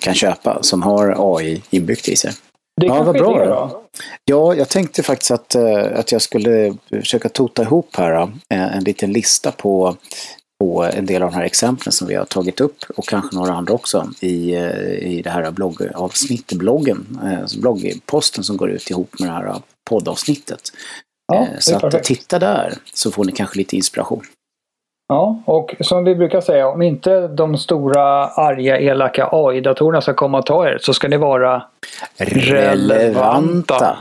kan 0.00 0.14
köpa 0.14 0.62
som 0.62 0.82
har 0.82 1.36
AI 1.36 1.62
inbyggt 1.70 2.08
i 2.08 2.16
sig. 2.16 2.32
Det 2.80 2.86
ja, 2.86 3.02
vad 3.02 3.14
bra. 3.14 3.38
Det 3.38 3.44
då. 3.44 3.82
Ja, 4.24 4.54
jag 4.54 4.68
tänkte 4.68 5.02
faktiskt 5.02 5.30
att, 5.30 5.54
eh, 5.54 5.98
att 5.98 6.12
jag 6.12 6.22
skulle 6.22 6.76
försöka 6.90 7.28
tota 7.28 7.62
ihop 7.62 7.96
här 7.96 8.22
eh, 8.22 8.76
en 8.76 8.84
liten 8.84 9.12
lista 9.12 9.52
på, 9.52 9.96
på 10.60 10.84
en 10.84 11.06
del 11.06 11.22
av 11.22 11.30
de 11.30 11.36
här 11.36 11.44
exemplen 11.44 11.92
som 11.92 12.08
vi 12.08 12.14
har 12.14 12.24
tagit 12.24 12.60
upp 12.60 12.76
och 12.96 13.08
kanske 13.08 13.36
några 13.36 13.52
andra 13.52 13.74
också 13.74 14.10
i, 14.20 14.54
eh, 14.54 14.88
i 14.88 15.22
det 15.24 15.30
här 15.30 15.50
bloggavsnittet, 15.50 16.58
bloggen, 16.58 17.20
bloggposten 17.58 18.44
som 18.44 18.56
går 18.56 18.70
ut 18.70 18.90
ihop 18.90 19.20
med 19.20 19.28
det 19.28 19.32
här 19.32 19.62
poddavsnittet. 19.90 20.72
Ja, 21.32 21.48
så 21.58 21.86
att 21.86 22.04
titta 22.04 22.38
där 22.38 22.74
så 22.92 23.10
får 23.10 23.24
ni 23.24 23.32
kanske 23.32 23.58
lite 23.58 23.76
inspiration. 23.76 24.22
Ja, 25.08 25.42
och 25.44 25.74
som 25.80 26.04
vi 26.04 26.14
brukar 26.14 26.40
säga, 26.40 26.68
om 26.68 26.82
inte 26.82 27.28
de 27.28 27.56
stora 27.58 28.26
arga 28.26 28.80
elaka 28.80 29.28
AI-datorerna 29.32 30.00
ska 30.00 30.14
komma 30.14 30.38
och 30.38 30.46
ta 30.46 30.68
er 30.68 30.78
så 30.80 30.94
ska 30.94 31.08
ni 31.08 31.16
vara 31.16 31.62
relevanta. 32.18 32.54
relevanta. 32.54 33.96